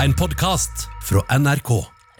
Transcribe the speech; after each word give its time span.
En 0.00 0.14
podkast 0.16 0.86
fra 1.04 1.20
NRK. 1.36 1.74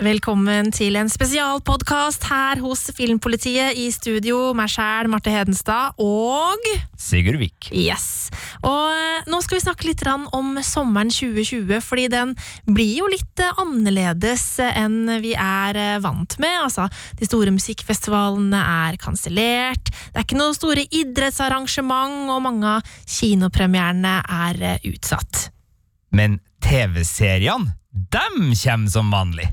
Velkommen 0.04 0.66
til 0.76 0.98
en 1.00 1.08
spesialpodkast 1.08 2.26
her 2.29 2.60
hos 2.60 2.82
Filmpolitiet 2.92 3.79
i 3.80 3.87
studio. 3.95 4.50
Meg 4.53 4.68
sjæl, 4.68 5.08
Marte 5.08 5.32
Hedenstad, 5.32 5.96
og 5.96 6.66
Sigurd 7.01 7.38
Vik. 7.40 7.71
Yes. 7.72 8.29
Og 8.61 8.90
eh, 8.93 9.22
nå 9.32 9.40
skal 9.40 9.56
vi 9.56 9.62
snakke 9.64 9.88
litt 9.88 10.04
om 10.12 10.61
sommeren 10.61 11.08
2020, 11.08 11.80
fordi 11.86 12.04
den 12.12 12.34
blir 12.68 12.98
jo 12.98 13.08
litt 13.08 13.40
eh, 13.40 13.62
annerledes 13.64 14.44
enn 14.66 15.14
vi 15.24 15.32
er 15.32 15.80
eh, 15.80 16.02
vant 16.04 16.36
med. 16.36 16.58
Altså, 16.66 16.90
de 17.16 17.30
store 17.30 17.56
musikkfestivalene 17.56 18.60
er 18.90 19.00
kansellert, 19.00 19.88
det 19.88 20.20
er 20.20 20.28
ikke 20.28 20.42
noe 20.42 20.52
store 20.58 20.84
idrettsarrangement, 20.84 22.28
og 22.28 22.44
mange 22.44 22.76
av 22.76 22.94
kinopremierene 23.08 24.18
er 24.20 24.62
eh, 24.74 24.88
utsatt. 24.92 25.46
Men 26.12 26.42
TV-seriene, 26.61 27.72
dem 27.90 28.54
kommer 28.54 28.90
som 28.90 29.11
vanlig. 29.11 29.48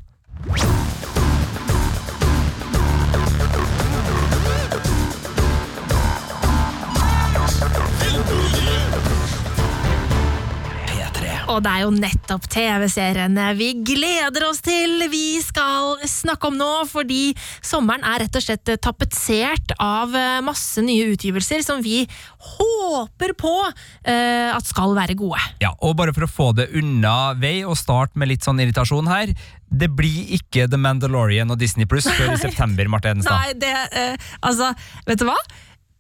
Og 11.58 11.64
det 11.66 11.72
er 11.74 11.84
jo 11.88 11.94
nettopp 11.96 12.44
TV-seriene 12.54 13.48
vi 13.58 13.72
gleder 13.82 14.44
oss 14.46 14.60
til 14.62 15.08
vi 15.10 15.40
skal 15.42 15.96
snakke 16.06 16.52
om 16.52 16.58
nå, 16.60 16.70
fordi 16.86 17.32
sommeren 17.66 18.06
er 18.06 18.22
rett 18.22 18.38
og 18.38 18.44
slett 18.46 18.70
tapetsert 18.84 19.74
av 19.82 20.14
eh, 20.14 20.38
masse 20.46 20.84
nye 20.86 21.08
utgivelser 21.16 21.64
som 21.66 21.82
vi 21.82 22.04
håper 22.38 23.34
på 23.42 23.54
uh, 23.66 24.50
at 24.54 24.70
skal 24.70 24.94
være 24.98 25.16
gode. 25.18 25.42
Ja, 25.64 25.72
og 25.82 25.96
bare 25.98 26.14
for 26.14 26.28
å 26.28 26.30
få 26.30 26.52
det 26.58 26.68
unna 26.78 27.34
vei 27.40 27.64
og 27.66 27.78
starte 27.80 28.20
med 28.22 28.30
litt 28.30 28.46
sånn 28.46 28.62
irritasjon 28.62 29.10
her. 29.10 29.34
Det 29.68 29.90
blir 29.98 30.30
ikke 30.38 30.68
The 30.70 30.78
Mandalorian 30.80 31.50
og 31.54 31.58
Disney 31.62 31.90
Pluss 31.90 32.06
før 32.12 32.36
i 32.36 32.38
september, 32.46 32.92
Marte 32.92 33.16
Edenstad. 33.16 33.34
Nei, 33.34 33.58
det 33.58 33.74
uh, 33.74 34.30
Altså, 34.46 34.70
vet 35.10 35.24
du 35.24 35.26
hva? 35.32 35.40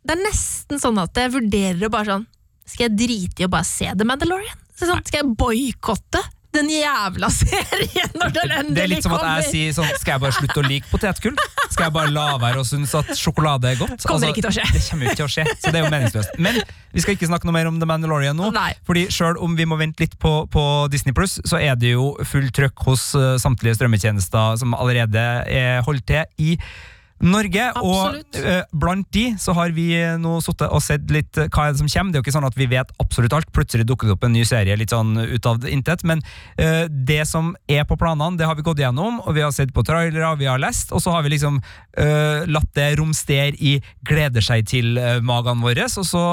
Det 0.06 0.14
er 0.14 0.24
nesten 0.28 0.86
sånn 0.86 1.02
at 1.02 1.18
jeg 1.18 1.34
vurderer 1.34 1.90
å 1.90 1.92
bare 1.92 2.14
sånn 2.14 2.30
Skal 2.70 2.88
jeg 2.88 2.98
drite 3.02 3.44
i 3.44 3.50
å 3.50 3.52
bare 3.52 3.68
se 3.68 3.90
The 3.98 4.08
Mandalorian? 4.08 4.67
Så 4.78 4.90
sånn, 4.90 5.06
skal 5.08 5.24
jeg 5.24 5.36
boikotte 5.40 6.22
den 6.58 6.70
jævla 6.72 7.28
serien 7.42 8.14
når 8.18 8.32
den 8.34 8.54
endelig 8.56 8.64
kommer? 8.64 8.74
Det 8.78 8.84
er 8.84 8.92
litt 8.92 9.06
som 9.06 9.16
at 9.18 9.26
jeg 9.28 9.50
sier 9.52 9.74
sånn 9.76 9.90
Skal 10.00 10.16
jeg 10.16 10.24
bare 10.24 10.36
slutte 10.38 10.62
å 10.62 10.66
like 10.66 10.90
potetgull? 10.92 11.36
Skal 11.68 11.88
jeg 11.88 11.94
bare 11.98 12.14
la 12.16 12.26
være 12.42 12.62
å 12.64 12.66
synes 12.66 12.94
at 12.98 13.12
sjokolade 13.20 13.74
er 13.74 13.80
godt? 13.82 13.96
Altså, 13.98 14.10
Kommer 14.10 14.32
ikke 14.32 14.46
til 14.46 14.50
å 14.50 14.56
skje. 14.56 14.66
Det 14.74 14.84
kommer 14.88 15.10
ikke 15.10 15.20
til 15.20 15.28
å 15.28 15.32
skje, 15.36 15.46
så 15.60 15.74
det 15.74 15.82
er 15.82 15.86
jo 15.86 15.92
meningsløst. 15.94 16.38
Men 16.42 16.60
vi 16.96 17.04
skal 17.04 17.18
ikke 17.18 17.30
snakke 17.30 17.50
noe 17.50 17.58
mer 17.58 17.70
om 17.70 17.78
The 17.82 17.90
Mandalorian 17.90 18.40
nå. 18.40 18.50
Nei. 18.56 18.72
Fordi 18.88 19.06
selv 19.14 19.44
om 19.44 19.58
vi 19.60 19.68
må 19.70 19.78
vente 19.78 20.06
litt 20.06 20.16
på, 20.22 20.34
på 20.54 20.64
Disney 20.94 21.14
Pluss, 21.18 21.38
så 21.46 21.60
er 21.62 21.78
det 21.78 21.94
jo 21.94 22.14
full 22.26 22.48
trøkk 22.56 22.88
hos 22.88 23.10
eh, 23.20 23.36
samtlige 23.44 23.78
strømmetjenester 23.78 24.62
som 24.64 24.78
allerede 24.78 25.26
er 25.52 25.84
holdt 25.86 26.08
til 26.10 26.24
i 26.42 26.56
Norge, 27.24 27.70
Absolutt. 27.74 28.38
og 28.38 28.46
uh, 28.46 28.78
blant 28.78 29.08
de 29.16 29.26
så 29.42 29.56
har 29.58 29.74
vi 29.76 29.90
nå 30.22 30.38
sittet 30.46 30.70
og 30.70 30.84
sett 30.86 31.08
litt 31.14 31.40
uh, 31.40 31.48
hva 31.48 31.68
er 31.68 31.76
det 31.76 31.82
som 31.82 31.90
kommer. 31.90 32.14
Det 32.14 32.20
er 32.20 32.22
jo 32.22 32.28
ikke 32.28 32.36
sånn 32.38 32.50
at 32.50 32.60
vi 32.60 32.70
vet 32.72 32.94
absolutt 33.02 33.38
alt. 33.38 33.52
Plutselig 33.56 33.88
dukker 33.90 34.10
det 34.10 34.18
opp 34.18 34.28
en 34.28 34.36
ny 34.36 34.46
serie 34.48 34.78
litt 34.78 34.94
sånn 34.94 35.16
ut 35.18 35.50
av 35.50 35.66
intet. 35.70 36.06
Men 36.08 36.22
uh, 36.62 36.86
det 36.88 37.24
som 37.30 37.56
er 37.68 37.88
på 37.90 37.98
planene, 38.00 38.38
det 38.38 38.48
har 38.48 38.58
vi 38.58 38.66
gått 38.66 38.82
gjennom, 38.84 39.22
og 39.24 39.38
vi 39.38 39.44
har 39.46 39.54
sett 39.56 39.74
på 39.74 39.86
trailere, 39.88 40.36
vi 40.38 40.50
har 40.50 40.62
lest, 40.62 40.94
og 40.94 41.02
så 41.04 41.16
har 41.16 41.26
vi 41.26 41.34
liksom 41.34 41.60
eh, 41.98 42.46
latt 42.50 42.70
det 42.78 42.88
romstere 43.00 43.56
i 43.58 43.78
gleder 44.08 44.44
seg 44.44 44.66
til-magene 44.70 45.64
våre. 45.64 45.88
Og 45.88 46.08
så 46.08 46.24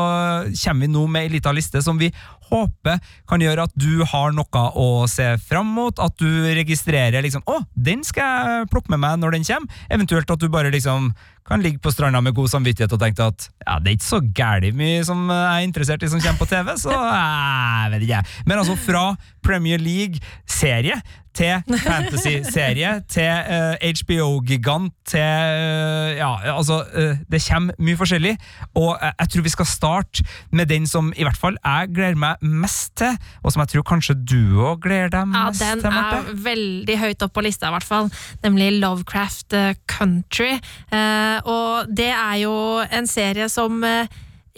kommer 0.50 0.84
vi 0.84 0.92
nå 0.92 1.04
med 1.10 1.26
ei 1.26 1.34
lita 1.36 1.52
liste 1.54 1.82
som 1.84 2.00
vi 2.00 2.10
håper 2.50 3.00
kan 3.30 3.42
gjøre 3.42 3.64
at 3.66 3.76
du 3.78 4.04
har 4.08 4.34
noe 4.36 4.64
å 4.76 4.88
se 5.10 5.26
fram 5.42 5.70
mot, 5.76 5.98
at 6.02 6.16
du 6.20 6.28
registrerer 6.54 7.24
liksom 7.24 7.44
Å, 7.50 7.60
den 7.72 8.04
skal 8.06 8.24
jeg 8.24 8.68
plukke 8.72 8.92
med 8.92 9.02
meg 9.04 9.20
når 9.20 9.38
den 9.38 9.46
kommer. 9.48 9.82
Eventuelt 9.92 10.30
at 10.30 10.42
du 10.42 10.50
bare 10.52 10.72
liksom 10.74 11.14
kan 11.48 11.62
ligge 11.64 11.78
på 11.78 11.92
stranda 11.92 12.20
med 12.24 12.34
god 12.36 12.48
samvittighet 12.48 12.92
og 12.96 13.00
tenke 13.00 13.26
at 13.26 13.48
ja, 13.66 13.78
det 13.78 13.90
er 13.90 13.98
ikke 13.98 14.10
så 14.10 14.22
gæli 14.36 14.72
mye 14.76 15.02
som 15.04 15.26
jeg 15.28 15.58
er 15.58 15.66
interessert 15.66 16.02
i 16.02 16.08
som 16.08 16.22
kommer 16.22 16.40
på 16.40 16.48
TV, 16.48 16.72
så 16.80 16.94
jeg 16.94 17.90
vet 17.92 18.06
ikke. 18.08 18.22
Men 18.46 18.62
altså 18.62 18.78
fra 18.80 19.04
Premier 19.44 19.78
League-serie 19.78 21.02
til 21.34 21.78
fantasy-serie, 21.82 22.90
til 23.10 23.30
uh, 23.50 23.74
HBO-gigant, 23.98 24.92
til 25.06 25.20
uh, 25.20 26.14
Ja, 26.14 26.56
altså 26.56 26.84
uh, 26.94 27.16
Det 27.30 27.40
kommer 27.48 27.74
mye 27.78 27.98
forskjellig, 27.98 28.36
og 28.74 28.98
jeg, 29.02 29.28
tror 29.32 29.42
vi 29.42 29.48
skal 29.48 29.66
starte 29.66 30.24
med 30.52 30.66
den 30.70 30.86
som 30.86 31.12
i 31.16 31.26
hvert 31.26 31.38
fall 31.38 31.58
jeg 31.58 31.90
gleder 31.94 32.18
meg 32.18 32.42
mest 32.42 32.94
til, 33.00 33.18
og 33.42 33.52
som 33.52 33.64
jeg 33.64 33.74
tror 33.74 33.86
kanskje 33.88 34.14
du 34.14 34.62
òg 34.62 34.84
gleder 34.86 35.10
deg 35.16 35.32
mest 35.32 35.62
Ja, 35.62 35.74
den 35.74 35.82
til, 35.82 35.98
er 35.98 36.30
veldig 36.46 36.98
høyt 37.02 37.26
opp 37.26 37.34
på 37.34 37.44
lista, 37.44 37.68
i 37.68 37.74
hvert 37.74 37.88
fall. 37.88 38.10
Nemlig 38.44 38.70
Lovecraft 38.78 39.56
eh, 39.58 39.74
Country. 39.90 40.52
Eh, 40.94 41.33
og 41.44 41.90
det 41.90 42.10
er 42.12 42.38
jo 42.44 42.54
en 42.86 43.06
serie 43.10 43.48
som 43.52 43.82
eh, 43.84 44.06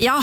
ja 0.00 0.18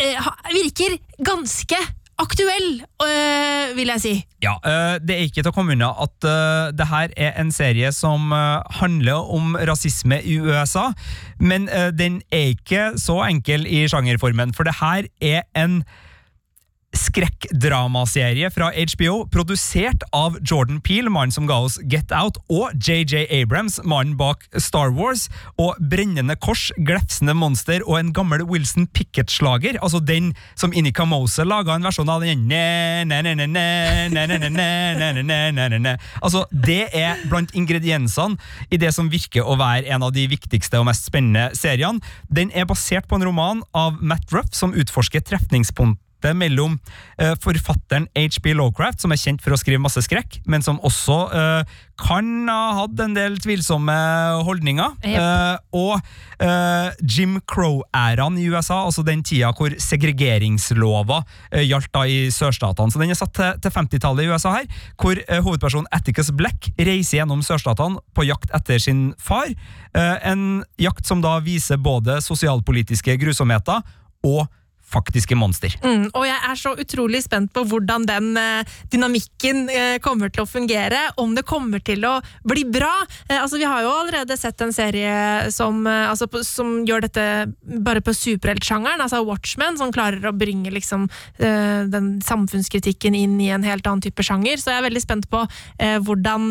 eh, 0.00 0.30
virker 0.52 0.98
ganske 1.24 1.78
aktuell, 2.20 2.82
eh, 3.00 3.70
vil 3.76 3.88
jeg 3.94 4.00
si. 4.02 4.12
Ja, 4.44 4.58
eh, 4.64 4.98
Det 5.00 5.14
er 5.16 5.22
ikke 5.24 5.40
til 5.40 5.48
å 5.48 5.54
komme 5.56 5.72
unna 5.72 5.88
at 6.04 6.26
eh, 6.28 6.72
det 6.76 6.86
her 6.90 7.14
er 7.16 7.32
en 7.40 7.52
serie 7.54 7.92
som 7.96 8.32
eh, 8.36 8.60
handler 8.80 9.30
om 9.32 9.56
rasisme 9.56 10.18
i 10.20 10.36
USA, 10.42 10.90
men 11.40 11.68
eh, 11.72 11.88
den 11.96 12.20
er 12.30 12.52
ikke 12.52 12.90
så 13.00 13.22
enkel 13.24 13.64
i 13.64 13.86
sjangerformen, 13.88 14.52
for 14.52 14.68
det 14.68 14.76
her 14.82 15.08
er 15.22 15.46
en 15.56 15.82
skrekkdramaserie 16.96 18.50
fra 18.50 18.70
HBO, 18.74 19.24
produsert 19.30 20.02
av 20.16 20.38
Jordan 20.42 20.80
Peel, 20.80 21.08
mannen 21.10 21.32
som 21.32 21.46
ga 21.46 21.60
oss 21.64 21.78
Get 21.90 22.12
Out, 22.14 22.38
og 22.50 22.74
JJ 22.74 23.26
Abrams, 23.30 23.78
mannen 23.84 24.16
bak 24.18 24.46
Star 24.58 24.90
Wars, 24.94 25.28
og 25.60 25.78
brennende 25.90 26.36
kors, 26.40 26.68
glefsende 26.86 27.34
monster 27.38 27.84
og 27.86 27.98
en 28.00 28.12
gammel 28.16 28.44
Wilson 28.48 28.88
Pickett-slager, 28.90 29.78
altså 29.82 30.00
den 30.02 30.32
som 30.58 30.74
Inica 30.74 31.06
Moser 31.08 31.48
laga 31.48 31.76
en 31.76 31.86
versjon 31.86 32.10
av 32.10 32.24
den 32.24 32.50
Altså, 36.20 36.44
det 36.50 36.82
er 36.96 37.22
blant 37.30 37.54
ingrediensene 37.56 38.38
i 38.70 38.78
det 38.80 38.92
som 38.96 39.10
virker 39.12 39.46
å 39.46 39.56
være 39.60 39.88
en 39.94 40.04
av 40.06 40.14
de 40.14 40.26
viktigste 40.30 40.80
og 40.80 40.88
mest 40.90 41.08
spennende 41.08 41.50
seriene. 41.58 42.02
Den 42.28 42.52
er 42.54 42.68
basert 42.70 43.08
på 43.10 43.18
en 43.18 43.26
roman 43.26 43.64
av 43.76 43.98
Matt 44.02 44.30
Ruff 44.34 44.54
som 44.56 44.74
utforsker 44.76 45.24
trefningspunkter 45.26 46.09
trefningspunktet 46.20 46.36
mellom 46.36 46.78
uh, 47.20 47.34
forfatteren 47.40 48.08
H.P. 48.14 48.54
Lowcraft, 48.54 49.00
som 49.00 49.12
er 49.12 49.20
kjent 49.20 49.42
for 49.42 49.52
å 49.54 49.58
skrive 49.58 49.80
masse 49.80 50.02
skrekk, 50.02 50.40
men 50.46 50.62
som 50.62 50.80
også 50.82 51.18
uh, 51.32 51.64
kan 52.00 52.48
ha 52.48 52.80
hatt 52.80 53.00
en 53.00 53.14
del 53.14 53.38
tvilsomme 53.38 53.92
holdninger, 54.46 54.94
yep. 55.04 55.18
eh, 55.20 55.56
og 55.76 56.00
Jim 57.04 57.34
Crow-æraen 57.44 58.38
i 58.40 58.46
USA, 58.48 58.78
altså 58.86 59.02
den 59.04 59.20
tida 59.20 59.50
hvor 59.52 59.74
segregeringslova 59.76 61.18
gjaldt 61.60 61.90
da 61.92 62.06
i 62.08 62.30
sørstatene. 62.32 62.88
Så 62.88 63.02
den 63.02 63.12
er 63.12 63.18
satt 63.20 63.34
til, 63.36 63.58
til 63.60 63.74
50-tallet 63.74 64.24
i 64.24 64.30
USA 64.32 64.54
her, 64.54 64.80
hvor 64.96 65.20
hovedpersonen 65.44 65.90
Atticus 65.92 66.32
Black 66.32 66.70
reiser 66.80 67.18
gjennom 67.18 67.44
sørstatene 67.44 68.00
på 68.16 68.24
jakt 68.30 68.48
etter 68.56 68.80
sin 68.80 69.10
far. 69.20 69.52
En 69.92 70.64
jakt 70.80 71.04
som 71.04 71.20
da 71.20 71.36
viser 71.44 71.84
både 71.84 72.22
sosialpolitiske 72.24 73.20
grusomheter 73.20 73.84
og 74.24 74.48
faktiske 74.90 75.36
monster. 75.38 75.74
Mm, 75.84 76.08
og 76.10 76.26
jeg 76.26 76.38
er 76.50 76.58
så 76.58 76.74
utrolig 76.82 77.22
spent 77.24 77.52
på 77.54 77.64
hvordan 77.70 78.06
den 78.08 78.30
eh, 78.40 78.78
dynamikken 78.92 79.68
eh, 79.72 79.96
kommer 80.02 80.32
til 80.32 80.44
å 80.44 80.50
fungere. 80.50 81.06
Om 81.20 81.34
det 81.38 81.46
kommer 81.48 81.82
til 81.84 82.04
å 82.08 82.16
bli 82.46 82.64
bra. 82.68 82.92
Eh, 83.28 83.38
altså, 83.38 83.60
vi 83.60 83.68
har 83.68 83.84
jo 83.84 83.92
allerede 83.94 84.36
sett 84.40 84.60
en 84.64 84.74
serie 84.74 85.50
som, 85.54 85.82
eh, 85.86 86.08
altså, 86.10 86.28
som 86.46 86.80
gjør 86.88 87.06
dette 87.06 87.26
bare 87.86 88.04
på 88.04 88.14
superheltsjangeren. 88.16 89.02
Altså 89.04 89.22
Watchmen, 89.26 89.78
som 89.80 89.94
klarer 89.94 90.30
å 90.30 90.36
bringe 90.36 90.72
liksom, 90.74 91.08
eh, 91.38 91.86
den 91.90 92.16
samfunnskritikken 92.26 93.16
inn 93.16 93.38
i 93.40 93.52
en 93.54 93.66
helt 93.66 93.86
annen 93.86 94.04
type 94.04 94.24
sjanger. 94.26 94.58
Så 94.60 94.72
jeg 94.72 94.82
er 94.82 94.88
veldig 94.88 95.04
spent 95.06 95.30
på 95.30 95.44
eh, 95.78 95.98
hvordan 95.98 96.50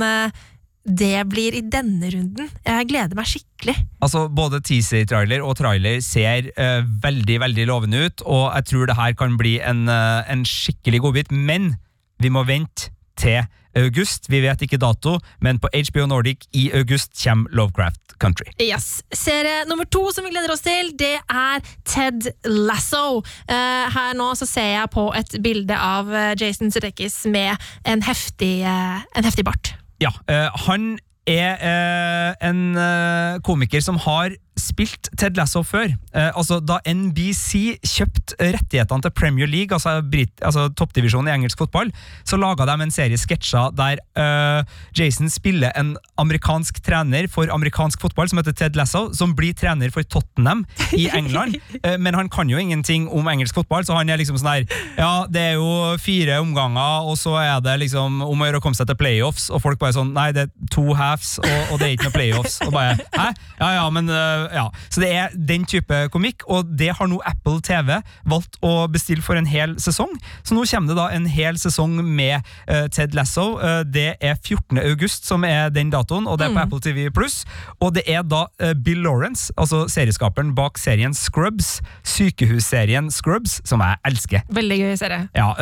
det 0.90 1.24
blir 1.30 1.56
i 1.58 1.62
denne 1.66 2.10
runden. 2.14 2.50
Jeg 2.66 2.90
gleder 2.90 3.18
meg 3.18 3.30
skikkelig. 3.30 3.76
Altså, 4.04 4.26
Både 4.34 4.62
teaser-trailer 4.66 5.44
og 5.46 5.58
trailer 5.60 6.02
ser 6.06 6.50
uh, 6.58 6.82
veldig 7.04 7.40
veldig 7.46 7.68
lovende 7.70 8.06
ut, 8.08 8.26
og 8.26 8.50
jeg 8.56 8.70
tror 8.72 8.90
det 8.90 8.98
her 9.00 9.16
kan 9.20 9.38
bli 9.40 9.60
en, 9.62 9.88
uh, 9.92 10.26
en 10.30 10.46
skikkelig 10.48 11.04
godbit. 11.06 11.32
Men 11.32 11.76
vi 12.20 12.32
må 12.34 12.46
vente 12.48 12.92
til 13.20 13.44
august. 13.78 14.30
Vi 14.32 14.42
vet 14.42 14.62
ikke 14.66 14.80
dato, 14.82 15.20
men 15.46 15.60
på 15.62 15.70
HBO 15.74 16.08
Nordic 16.10 16.48
i 16.58 16.70
august 16.74 17.14
kommer 17.22 17.52
Lovecraft 17.54 18.16
Country. 18.20 18.50
Yes. 18.60 19.04
Serie 19.16 19.64
nummer 19.70 19.88
to 19.88 20.10
som 20.12 20.26
vi 20.26 20.34
gleder 20.34 20.52
oss 20.52 20.66
til, 20.66 20.92
det 21.00 21.20
er 21.22 21.62
Ted 21.88 22.32
Lasso. 22.48 23.22
Uh, 23.48 23.86
her 23.94 24.16
nå 24.18 24.32
så 24.40 24.48
ser 24.50 24.74
jeg 24.74 24.94
på 24.96 25.10
et 25.16 25.38
bilde 25.44 25.76
av 25.76 26.10
Jason 26.40 26.74
Sudeikis 26.74 27.22
med 27.30 27.56
en 27.88 28.04
heftig, 28.04 28.58
uh, 28.66 29.06
en 29.16 29.28
heftig 29.28 29.48
bart. 29.48 29.79
Ja, 30.00 30.12
eh, 30.32 30.48
han 30.68 31.00
er 31.28 31.60
eh, 31.60 32.50
en 32.50 32.78
eh, 32.80 33.40
komiker 33.44 33.84
som 33.84 34.00
har 34.00 34.34
spilt 34.62 35.10
Ted 35.20 35.38
Lasso 35.40 35.64
før. 35.66 35.94
Eh, 36.14 36.30
altså 36.38 36.60
Da 36.64 36.80
NBC 36.88 37.80
kjøpte 37.86 38.38
rettighetene 38.56 39.06
til 39.06 39.14
Premier 39.16 39.50
League, 39.50 39.74
altså, 39.76 40.00
Brit 40.06 40.44
altså 40.46 40.68
toppdivisjonen 40.78 41.30
i 41.32 41.36
engelsk 41.38 41.60
fotball, 41.60 41.92
så 42.28 42.40
laga 42.40 42.68
de 42.70 42.76
en 42.86 42.94
serie 42.94 43.18
sketsjer 43.20 43.74
der 43.78 44.02
eh, 44.20 44.64
Jason 44.98 45.30
spiller 45.32 45.74
en 45.80 45.96
amerikansk 46.22 46.82
trener 46.86 47.28
for 47.32 47.52
amerikansk 47.54 48.02
fotball 48.02 48.30
som 48.30 48.42
heter 48.42 48.56
Ted 48.58 48.78
Lasso, 48.80 49.08
som 49.18 49.34
blir 49.38 49.56
trener 49.58 49.92
for 49.96 50.04
Tottenham 50.04 50.66
i 50.98 51.08
England. 51.20 51.58
Eh, 51.84 51.98
men 51.98 52.18
han 52.18 52.30
kan 52.32 52.50
jo 52.52 52.60
ingenting 52.62 53.08
om 53.10 53.28
engelsk 53.32 53.56
fotball, 53.56 53.86
så 53.88 53.98
han 53.98 54.10
er 54.10 54.22
liksom 54.22 54.40
sånn 54.40 54.52
her 54.52 54.68
Ja, 55.00 55.26
det 55.30 55.46
er 55.52 55.58
jo 55.60 55.96
fire 56.02 56.40
omganger, 56.44 57.08
og 57.10 57.18
så 57.20 57.36
er 57.42 57.64
det 57.66 57.78
liksom 57.86 58.22
om 58.26 58.42
å 58.42 58.50
gjøre 58.50 58.62
å 58.62 58.64
komme 58.64 58.78
seg 58.78 58.90
til 58.90 59.00
playoffs, 59.00 59.50
og 59.54 59.64
folk 59.64 59.80
bare 59.82 59.96
sånn 59.96 60.14
Nei, 60.16 60.32
det 60.36 60.48
er 60.48 60.70
to 60.74 60.88
halves, 60.98 61.38
og, 61.44 61.74
og 61.74 61.80
det 61.80 61.88
er 61.88 61.96
ikke 61.96 62.10
noe 62.10 62.16
playoffs. 62.16 62.60
Og 62.66 62.74
bare 62.74 62.98
Hæ? 63.14 63.30
Ja 63.60 63.70
ja, 63.76 63.86
men 63.94 64.10
øh, 64.10 64.46
ja. 64.54 64.66
Så 64.90 65.02
det 65.04 65.10
er 65.16 65.34
den 65.36 65.66
type 65.70 66.06
komikk, 66.14 66.46
og 66.50 66.70
det 66.80 66.92
har 66.98 67.10
nå 67.10 67.20
Apple 67.28 67.60
TV 67.66 68.00
valgt 68.30 68.58
å 68.66 68.88
bestille 68.92 69.24
for 69.26 69.40
en 69.40 69.48
hel 69.50 69.76
sesong. 69.82 70.12
Så 70.44 70.58
nå 70.58 70.66
kommer 70.70 70.94
det 70.94 70.98
da 71.00 71.08
en 71.16 71.28
hel 71.30 71.60
sesong 71.60 72.00
med 72.06 72.42
uh, 72.70 72.88
Ted 72.94 73.16
Lasso. 73.18 73.58
Uh, 73.60 73.82
det 73.86 74.16
er 74.20 74.36
14. 74.38 74.80
august 74.84 75.28
som 75.30 75.46
er 75.48 75.70
den 75.74 75.92
datoen, 75.94 76.28
og 76.28 76.40
det 76.40 76.50
er 76.50 76.54
på 76.54 76.60
Mm. 76.60 76.66
Apple 76.66 76.82
TV 76.84 77.10
Pluss. 77.14 77.46
Og 77.80 77.94
det 77.96 78.04
er 78.10 78.24
da 78.28 78.46
uh, 78.62 78.74
Bill 78.74 79.00
Lawrence, 79.06 79.54
altså 79.58 79.86
serieskaperen 79.88 80.52
bak 80.58 80.78
serien 80.82 81.14
Scrubs, 81.16 81.80
sykehusserien 82.04 83.10
Scrubs, 83.14 83.60
som 83.68 83.84
jeg 83.84 84.00
elsker. 84.10 84.44
Veldig 84.52 84.80
gøy 84.82 84.96
serie. 85.00 85.30
Ja, 85.36 85.54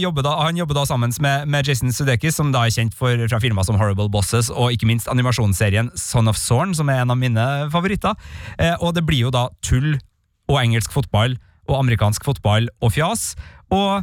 jobber 0.00 0.24
da, 0.24 0.34
Han 0.40 0.56
jobber 0.56 0.74
da 0.74 0.84
sammen 0.88 1.12
med, 1.20 1.46
med 1.48 1.68
Jason 1.68 1.92
Sudeikis, 1.92 2.34
som 2.34 2.52
da 2.52 2.64
er 2.66 2.74
kjent 2.74 2.94
for, 2.96 3.14
fra 3.28 3.40
filmer 3.42 3.66
som 3.66 3.78
Horrible 3.80 4.08
Bosses, 4.10 4.50
og 4.50 4.72
ikke 4.74 4.88
minst 4.88 5.08
animasjonsserien 5.10 5.90
Son 5.98 6.28
of 6.30 6.38
Zorn, 6.40 6.74
som 6.74 6.88
er 6.88 7.02
en 7.04 7.10
av 7.10 7.18
mine 7.20 7.46
favoritter. 7.70 7.79
Eh, 7.86 8.76
og 8.80 8.94
det 8.94 9.04
blir 9.06 9.26
jo 9.26 9.34
da 9.34 9.48
tull 9.62 9.96
og 10.50 10.58
engelsk 10.60 10.92
fotball 10.92 11.36
og 11.70 11.78
amerikansk 11.78 12.24
fotball 12.26 12.68
og 12.82 12.92
fjas. 12.92 13.34
Og 13.70 14.02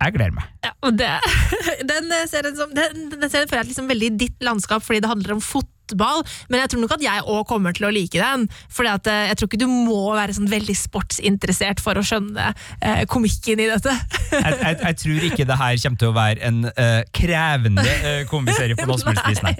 jeg 0.00 0.16
gleder 0.16 0.32
meg. 0.36 0.46
Ja, 0.64 0.72
og 0.86 0.96
det, 0.96 1.10
den 1.92 2.14
serien, 2.30 2.56
som, 2.56 2.72
den, 2.76 3.10
den 3.12 3.28
serien 3.28 3.50
føler 3.50 3.64
jeg 3.64 3.74
liksom 3.74 3.90
veldig 3.90 4.08
i 4.08 4.16
ditt 4.24 4.46
landskap 4.46 4.84
fordi 4.84 5.02
det 5.04 5.10
handler 5.10 5.36
om 5.36 5.42
fotball, 5.44 6.22
men 6.48 6.62
jeg 6.62 6.70
tror 6.72 6.80
nok 6.84 6.94
at 6.94 7.04
jeg 7.04 7.24
òg 7.34 7.42
kommer 7.50 7.74
til 7.76 7.88
å 7.88 7.92
like 7.92 8.16
den. 8.16 8.46
Fordi 8.72 8.92
at 8.92 9.10
eh, 9.10 9.26
jeg 9.28 9.40
tror 9.40 9.50
ikke 9.50 9.60
du 9.60 9.66
må 9.68 10.14
være 10.14 10.36
sånn 10.38 10.48
veldig 10.48 10.76
sportsinteressert 10.78 11.82
for 11.84 12.00
å 12.00 12.04
skjønne 12.06 12.52
eh, 12.78 13.02
komikken 13.10 13.60
i 13.60 13.68
dette. 13.72 13.96
Jeg, 14.30 14.56
jeg, 14.62 14.78
jeg 14.86 14.98
tror 15.02 15.28
ikke 15.28 15.48
det 15.50 15.60
her 15.64 15.82
kommer 15.84 16.02
til 16.04 16.12
å 16.12 16.16
være 16.16 16.48
en 16.48 16.62
uh, 16.70 17.00
krevende 17.16 17.84
uh, 17.84 18.22
på 18.30 18.88
noe 18.88 19.00
som 19.02 19.44
nei. 19.44 19.56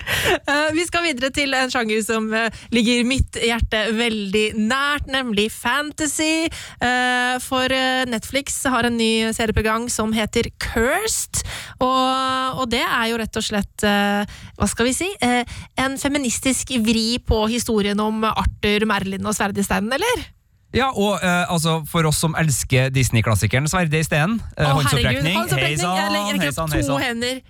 Eh, 0.50 0.70
vi 0.74 0.82
skal 0.86 1.04
videre 1.04 1.30
til 1.34 1.54
en 1.54 1.70
sjanger 1.70 2.00
som 2.04 2.26
eh, 2.34 2.54
ligger 2.74 3.04
mitt 3.08 3.36
hjerte 3.38 3.82
veldig 3.96 4.44
nært, 4.58 5.06
nemlig 5.10 5.48
fantasy. 5.52 6.48
Eh, 6.82 7.34
for 7.44 7.74
Netflix 8.10 8.58
har 8.70 8.88
en 8.88 8.96
ny 8.98 9.30
serie 9.36 9.54
på 9.56 9.64
gang 9.66 9.86
som 9.92 10.14
heter 10.16 10.50
Cursed. 10.62 11.42
Og, 11.84 12.64
det 12.70 12.82
er 12.82 13.06
jo 13.10 13.20
rett 13.20 13.38
og 13.40 13.44
slett, 13.44 13.84
hva 13.84 14.66
skal 14.68 14.88
vi 14.88 14.92
si, 14.94 15.08
en 15.20 15.96
feministisk 15.98 16.74
vri 16.84 17.20
på 17.24 17.44
historien 17.50 17.98
om 18.02 18.24
Arthur, 18.28 18.84
Merlin 18.90 19.26
og 19.26 19.36
Sverdesteinen, 19.36 19.92
eller? 19.96 20.28
Ja, 20.76 20.90
og 20.94 21.18
uh, 21.18 21.52
altså, 21.52 21.80
for 21.90 22.06
oss 22.06 22.20
som 22.22 22.36
elsker 22.38 22.92
Disney-klassikeren 22.94 23.66
Sverde 23.70 23.98
i 23.98 24.04
Uh, 24.06 24.20
Å, 24.20 24.82
herregud, 24.86 25.26
håndsopprekning, 25.26 25.40
Heisan, 25.58 25.96
Jeg 25.98 26.12
legger 26.14 26.38
ikke 26.38 26.52
opp 26.62 26.76
to 26.86 27.00
hender. 27.00 27.40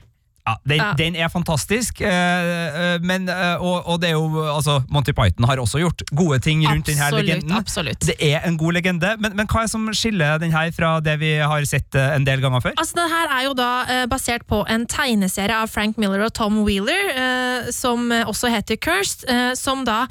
Ja, 0.47 0.55
den, 0.65 0.79
Ja. 0.81 0.93
den 0.97 1.17
er 1.17 1.29
fantastisk, 1.29 2.01
eh, 2.01 2.09
eh, 2.09 2.99
men, 3.05 3.29
eh, 3.29 3.61
og, 3.61 3.87
og 3.87 4.01
det 4.01 4.09
er 4.09 4.17
jo 4.17 4.41
altså, 4.57 4.79
Monty 4.89 5.13
Python 5.13 5.45
har 5.47 5.61
også 5.61 5.83
gjort 5.83 6.03
gode 6.17 6.39
ting 6.41 6.65
rundt 6.67 6.87
denne 6.89 7.11
legenden. 7.13 7.53
absolutt. 7.53 8.01
Det 8.09 8.17
er 8.19 8.41
en 8.49 8.57
god 8.57 8.73
legende, 8.79 9.13
men, 9.21 9.37
men 9.37 9.47
hva 9.47 9.61
er 9.63 9.69
det 9.69 9.73
som 9.75 9.85
skiller 9.93 10.39
den 10.41 10.53
her 10.55 10.73
fra 10.73 10.95
det 11.05 11.19
vi 11.21 11.35
har 11.39 11.67
sett 11.69 11.95
en 11.95 12.25
del 12.25 12.41
ganger 12.41 12.65
før? 12.65 12.75
Altså, 12.81 12.97
den 12.97 13.13
her 13.13 13.35
er 13.37 13.45
jo 13.45 13.53
da 13.59 14.07
basert 14.11 14.47
på 14.49 14.63
en 14.71 14.87
tegneserie 14.91 15.55
av 15.61 15.69
Frank 15.69 16.01
Miller 16.01 16.25
og 16.25 16.33
Tom 16.35 16.63
Wheeler, 16.65 17.69
som 17.75 18.09
også 18.11 18.51
heter 18.51 18.81
Cursed, 18.81 19.27
som 19.61 19.85
da 19.85 20.07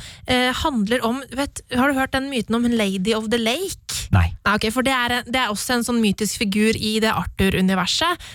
handler 0.62 1.04
om 1.06 1.24
vet, 1.36 1.62
Har 1.76 1.90
du 1.90 1.98
hørt 1.98 2.14
den 2.14 2.30
myten 2.30 2.56
om 2.56 2.64
Lady 2.70 3.16
of 3.18 3.30
the 3.34 3.38
Lake? 3.42 4.08
Nei. 4.14 4.30
Nei, 4.46 4.56
okay, 4.56 4.72
for 4.74 4.86
det 4.86 4.94
er, 4.94 5.24
det 5.26 5.42
er 5.42 5.50
også 5.54 5.80
en 5.80 5.86
sånn 5.86 6.00
mytisk 6.02 6.38
figur 6.42 6.78
i 6.78 7.00
det 7.02 7.12
Arthur-universet. 7.14 8.30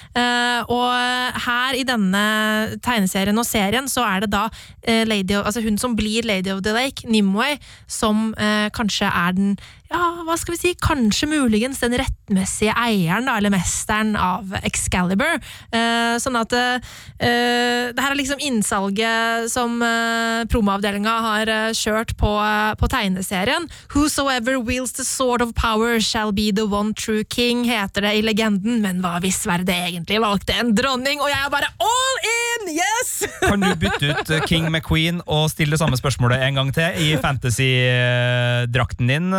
Og 0.71 0.91
her 1.47 1.79
i 1.79 1.84
denne 1.87 2.25
tegneserien 2.85 3.39
og 3.41 3.47
serien 3.49 3.89
så 3.91 4.05
er 4.09 4.25
det 4.25 4.33
da 4.35 4.47
eh, 4.83 5.05
Lady 5.09 5.37
altså 5.39 5.63
hun 5.65 5.79
som 5.81 5.97
blir 5.99 6.27
Lady 6.27 6.53
of 6.55 6.63
the 6.67 6.75
Lake, 6.75 7.09
Nimway, 7.09 7.59
som 7.87 8.33
eh, 8.39 8.69
kanskje 8.75 9.11
er 9.11 9.37
den 9.37 9.57
ja, 9.95 10.25
hva 10.27 10.35
skal 10.41 10.57
vi 10.57 10.61
si, 10.61 10.73
kanskje 10.83 11.29
muligens 11.31 11.81
den 11.83 11.95
rettmessige 12.01 12.75
eieren, 12.79 13.29
da, 13.29 13.37
eller 13.39 13.53
mesteren 13.55 14.15
av 14.19 14.55
Excalibur. 14.65 15.39
Eh, 15.75 16.15
sånn 16.23 16.39
at 16.41 16.55
eh, 16.57 16.95
det 17.95 18.03
her 18.03 18.11
er 18.11 18.19
liksom 18.19 18.43
innsalget 18.43 19.51
som 19.53 19.77
eh, 19.85 20.45
promoavdelinga 20.51 21.15
har 21.29 21.53
eh, 21.53 21.71
kjørt 21.77 22.15
på, 22.21 22.33
eh, 22.43 22.73
på 22.81 22.91
tegneserien. 22.91 23.69
Whosoever 23.95 24.59
wields 24.59 24.97
the 24.99 25.07
sword 25.07 25.45
of 25.45 25.55
power 25.55 26.01
shall 26.01 26.33
be 26.35 26.51
the 26.51 26.67
one 26.67 26.95
true 26.95 27.25
king, 27.25 27.65
heter 27.69 28.09
det 28.09 28.15
i 28.19 28.25
legenden. 28.27 28.81
Men 28.85 29.03
hva 29.05 29.19
hvis 29.23 29.43
sverdet 29.45 29.77
egentlig 29.91 30.21
valgte 30.25 30.57
en 30.59 30.75
dronning, 30.77 31.23
og 31.23 31.31
jeg 31.31 31.41
er 31.41 31.53
bare 31.55 31.71
all 31.79 32.21
in! 32.25 32.73
Yes! 32.75 33.15
Kan 33.45 33.63
du 33.63 33.71
bytte 33.79 34.11
ut 34.11 34.31
eh, 34.33 34.45
King 34.49 34.71
McQueen 34.73 35.21
og 35.25 35.47
stille 35.53 35.77
det 35.77 35.83
samme 35.83 35.99
spørsmålet 36.01 36.43
en 36.47 36.59
gang 36.61 36.75
til 36.75 37.03
i 37.05 37.15
fantasy-drakten 37.21 39.11
din, 39.11 39.31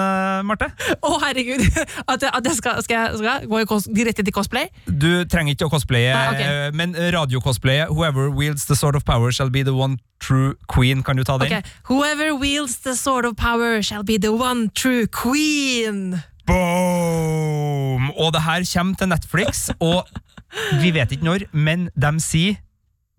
Marte? 0.47 0.69
Å, 1.01 1.13
herregud! 1.24 1.63
At 2.12 2.24
at 2.25 2.45
jeg 2.45 2.57
skal, 2.59 2.81
skal, 2.86 2.95
jeg, 2.95 3.19
skal 3.21 3.47
gå 3.50 3.62
i 3.62 3.95
direkte 3.97 4.25
til 4.25 4.36
cosplay? 4.36 4.69
Du 4.86 5.25
trenger 5.31 5.56
ikke 5.56 5.69
å 5.69 5.74
cosplaye, 5.74 6.13
Nei, 6.13 6.27
ok. 6.33 6.42
eh, 6.45 6.68
men 6.77 6.95
radiocosplaye 7.15 7.88
Whoever 7.92 8.30
wields 8.30 8.65
the 8.69 8.75
sword 8.75 8.95
of 8.95 9.06
power 9.06 9.31
shall 9.31 9.50
be 9.50 9.63
the 9.63 9.74
one 9.75 9.97
true 10.19 10.56
queen. 10.68 11.03
Kan 11.03 11.18
du 11.18 11.24
ta 11.24 11.38
den? 11.38 11.47
Okay. 11.47 11.63
Whoever 11.89 12.36
wields 12.36 12.80
the 12.86 12.95
sword 12.95 13.25
of 13.25 13.36
power 13.36 13.81
shall 13.81 14.03
be 14.03 14.18
the 14.18 14.33
one 14.33 14.69
true 14.74 15.07
queen. 15.07 16.21
Boom! 16.45 18.12
Og 18.18 18.33
det 18.33 18.41
her 18.45 18.65
kommer 18.74 18.95
til 18.95 19.09
Netflix, 19.09 19.69
og 19.80 20.06
vi 20.81 20.94
vet 20.94 21.12
ikke 21.12 21.25
når, 21.25 21.48
men 21.51 21.89
de 21.95 22.13
sier 22.21 22.62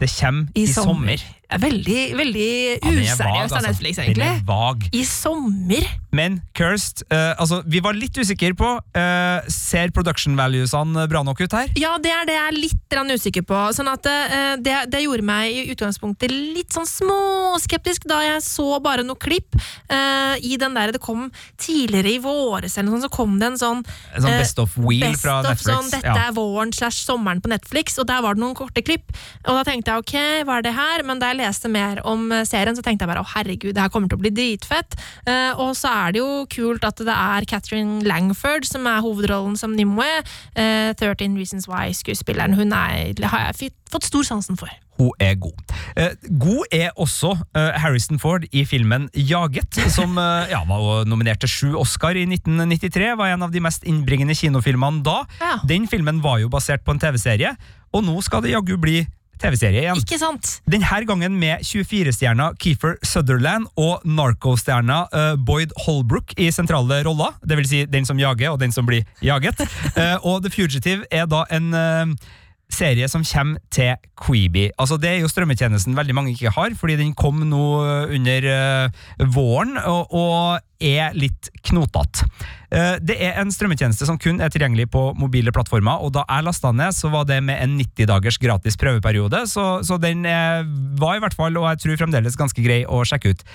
det 0.00 0.10
kommer 0.20 0.52
i, 0.54 0.66
sommer. 0.68 1.22
Ja, 1.46 1.60
Veldig, 1.62 2.00
veldig 2.18 2.46
Ja, 2.48 2.90
er 2.90 2.96
useriøst 2.98 3.22
av 3.22 3.60
altså. 3.60 3.60
Netflix, 3.68 3.96
Den 4.00 4.08
egentlig. 4.08 4.26
er 4.26 4.42
vag. 4.48 4.88
I 4.92 5.04
sommer? 5.06 5.86
Men 6.16 6.40
Cursed 6.56 7.04
uh, 7.12 7.34
altså, 7.38 7.60
Vi 7.68 7.80
var 7.84 7.96
litt 7.96 8.16
usikre 8.18 8.54
på 8.56 8.70
uh, 8.80 9.50
Ser 9.52 9.92
production 9.94 10.36
valuesene 10.38 11.06
bra 11.10 11.22
nok 11.26 11.42
ut 11.44 11.54
her? 11.54 11.70
Ja, 11.78 11.96
det 12.02 12.12
er 12.14 12.26
det 12.26 12.36
jeg 12.36 12.46
er 12.46 12.56
litt 12.56 12.82
usikker 13.16 13.44
på. 13.46 13.58
Sånn 13.76 13.90
at 13.92 14.06
uh, 14.08 14.56
det, 14.58 14.74
det 14.90 15.02
gjorde 15.04 15.26
meg 15.26 15.52
i 15.52 15.64
utgangspunktet 15.74 16.32
litt 16.32 16.74
sånn 16.74 16.88
småskeptisk 16.88 18.08
da 18.08 18.22
jeg 18.24 18.42
så 18.46 18.80
bare 18.82 19.04
noe 19.06 19.18
klipp. 19.20 19.54
I 19.86 20.56
den 20.60 20.74
der 20.76 20.90
Det 20.94 21.00
kom 21.02 21.28
tidligere 21.60 22.10
i 22.14 22.18
våres 22.22 22.74
eller 22.76 22.88
noe 22.90 22.96
sånt, 22.96 23.06
så 23.06 23.12
kom 23.12 23.36
det 23.40 23.46
en 23.52 23.58
sånn 23.60 23.82
En 24.16 24.24
sånn 24.24 24.34
Best 24.40 24.58
of 24.62 24.74
Wheel 24.78 25.04
Best 25.04 25.22
fra 25.22 25.38
of 25.40 25.48
Netflix. 25.48 25.68
sånn, 25.68 25.90
dette 25.92 26.10
ja. 26.10 26.26
er 26.28 26.34
våren 26.36 26.72
slash 26.74 27.04
sommeren 27.04 27.42
på 27.44 27.50
Netflix, 27.52 27.98
og 28.02 28.08
der 28.10 28.24
var 28.24 28.36
det 28.36 28.42
noen 28.42 28.56
korte 28.58 28.82
klipp. 28.84 29.14
Og 29.46 29.58
da 29.58 29.64
tenkte 29.68 29.94
jeg 29.94 30.04
ok, 30.04 30.16
hva 30.48 30.58
er 30.58 30.66
det 30.66 30.74
her? 30.76 31.04
Men 31.06 31.22
da 31.22 31.30
jeg 31.36 31.44
leste 31.44 31.70
mer 31.72 32.00
om 32.08 32.30
eh, 32.32 32.46
serien, 32.48 32.76
så 32.76 32.84
tenkte 32.84 33.04
jeg 33.04 33.12
bare 33.12 33.24
å 33.24 33.30
herregud, 33.34 33.74
det 33.76 33.84
her 33.84 33.92
kommer 33.92 34.10
til 34.10 34.18
å 34.18 34.24
bli 34.24 34.32
dritfett. 34.34 34.96
Eh, 35.28 35.52
og 35.60 35.76
så 35.78 35.92
er 35.92 36.16
det 36.16 36.22
jo 36.22 36.46
kult 36.52 36.86
at 36.88 37.02
det 37.04 37.12
er 37.12 37.48
Catherine 37.48 38.00
Langford 38.06 38.66
som 38.68 38.88
er 38.90 39.04
hovedrollen 39.04 39.56
som 39.60 39.76
Nimue. 39.76 40.08
Eh, 40.56 40.92
13 40.96 41.36
Reasons 41.36 41.68
Why-skuespilleren. 41.70 42.56
Hun 42.56 42.72
er, 42.72 43.12
har 43.28 43.48
jeg 43.50 43.72
fått 43.92 44.08
stor 44.08 44.26
sansen 44.26 44.58
for. 44.58 44.72
Hun 44.96 45.12
er 45.20 45.34
god. 45.40 45.74
Eh, 45.96 46.14
god 46.40 46.72
er 46.72 46.94
også 46.96 47.34
eh, 47.56 47.76
Harrison 47.82 48.20
Ford 48.20 48.46
i 48.52 48.64
filmen 48.68 49.10
Jaget, 49.12 49.76
som 49.92 50.16
eh, 50.20 50.48
ja, 50.54 50.62
var 50.68 51.04
nominert 51.08 51.42
til 51.44 51.52
sju 51.52 51.68
Oscar 51.80 52.16
i 52.16 52.24
1993. 52.24 53.12
Var 53.20 53.34
en 53.34 53.44
av 53.46 53.52
de 53.52 53.62
mest 53.64 53.84
innbringende 53.88 54.36
kinofilmene 54.38 55.04
da. 55.06 55.20
Ja. 55.42 55.58
Den 55.68 55.88
filmen 55.90 56.22
var 56.24 56.40
jo 56.42 56.50
basert 56.52 56.84
på 56.86 56.96
en 56.96 57.02
TV-serie, 57.02 57.54
og 57.92 58.06
nå 58.06 58.16
skal 58.24 58.44
det 58.44 58.56
jaggu 58.56 58.76
bli 58.80 59.02
TV-serie 59.42 59.84
igjen. 59.84 60.00
Ikke 60.00 60.18
sant? 60.20 60.56
Denne 60.70 61.02
gangen 61.08 61.36
med 61.40 61.64
24-stjerna 61.66 62.52
Keefer 62.62 62.96
Sutherland 63.06 63.68
og 63.80 64.04
narco-stjerna 64.06 65.02
eh, 65.12 65.34
Boyd 65.36 65.74
Holbrook 65.86 66.36
i 66.40 66.50
sentrale 66.54 67.02
roller. 67.06 67.36
Det 67.44 67.60
vil 67.60 67.68
si 67.68 67.84
den 67.90 68.08
som 68.08 68.20
jager, 68.20 68.54
og 68.54 68.60
den 68.62 68.72
som 68.72 68.88
blir 68.88 69.04
jaget. 69.24 69.60
uh, 69.96 70.16
og 70.28 70.42
The 70.44 70.52
Fugitive 70.52 71.06
er 71.10 71.28
da 71.30 71.44
en 71.52 71.72
eh, 71.74 72.32
serie 72.72 73.08
som 73.08 73.24
kommer 73.24 73.62
til 73.70 73.94
Queeby. 74.18 74.70
Altså 74.78 74.98
Det 75.00 75.10
er 75.10 75.20
jo 75.22 75.30
strømmetjenesten 75.30 75.96
veldig 75.96 76.14
mange 76.16 76.32
ikke 76.34 76.52
har, 76.54 76.74
fordi 76.78 76.96
den 76.98 77.14
kom 77.14 77.44
nå 77.46 77.66
under 78.12 78.48
uh, 78.50 79.26
våren 79.34 79.76
og, 79.84 80.12
og 80.12 80.64
er 80.82 81.14
litt 81.16 81.48
knotete. 81.64 82.26
Eh, 82.68 82.96
det 83.00 83.16
er 83.22 83.38
en 83.40 83.52
strømmetjeneste 83.52 84.08
som 84.08 84.18
kun 84.20 84.42
er 84.44 84.52
tilgjengelig 84.52 84.88
på 84.92 85.02
mobile 85.18 85.52
plattformer, 85.54 86.02
og 86.04 86.12
da 86.16 86.26
jeg 86.28 86.46
lasta 86.46 86.72
ned, 86.74 86.92
så 86.92 87.10
var 87.12 87.24
det 87.28 87.38
med 87.46 87.62
en 87.62 87.78
90 87.78 88.10
dagers 88.10 88.38
gratis 88.42 88.76
prøveperiode, 88.80 89.46
så, 89.48 89.66
så 89.86 89.96
den 90.02 90.26
eh, 90.28 90.66
var 91.00 91.16
i 91.16 91.24
hvert 91.24 91.36
fall, 91.38 91.56
og 91.56 91.70
jeg 91.70 91.82
tror 91.84 92.02
fremdeles, 92.04 92.36
ganske 92.38 92.64
grei 92.64 92.82
å 92.84 93.02
sjekke 93.08 93.32
ut. 93.32 93.46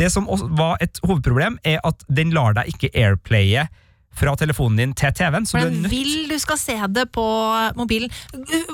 Det 0.00 0.08
som 0.12 0.28
var 0.56 0.80
et 0.80 1.00
hovedproblem, 1.04 1.58
er 1.66 1.82
at 1.84 2.04
den 2.08 2.32
lar 2.32 2.56
deg 2.56 2.72
ikke 2.72 2.92
airplaye 2.96 3.68
fra 4.14 4.34
telefonen 4.36 4.78
din 4.78 4.92
til 4.94 5.12
TV-en. 5.14 5.46
så 5.46 5.58
For 5.58 5.68
du 5.70 5.84
er 5.84 5.88
vil 5.88 6.28
du 6.30 6.38
skal 6.38 6.58
se 6.58 6.76
det 6.94 7.06
på 7.12 7.24
mobilen. 7.76 8.10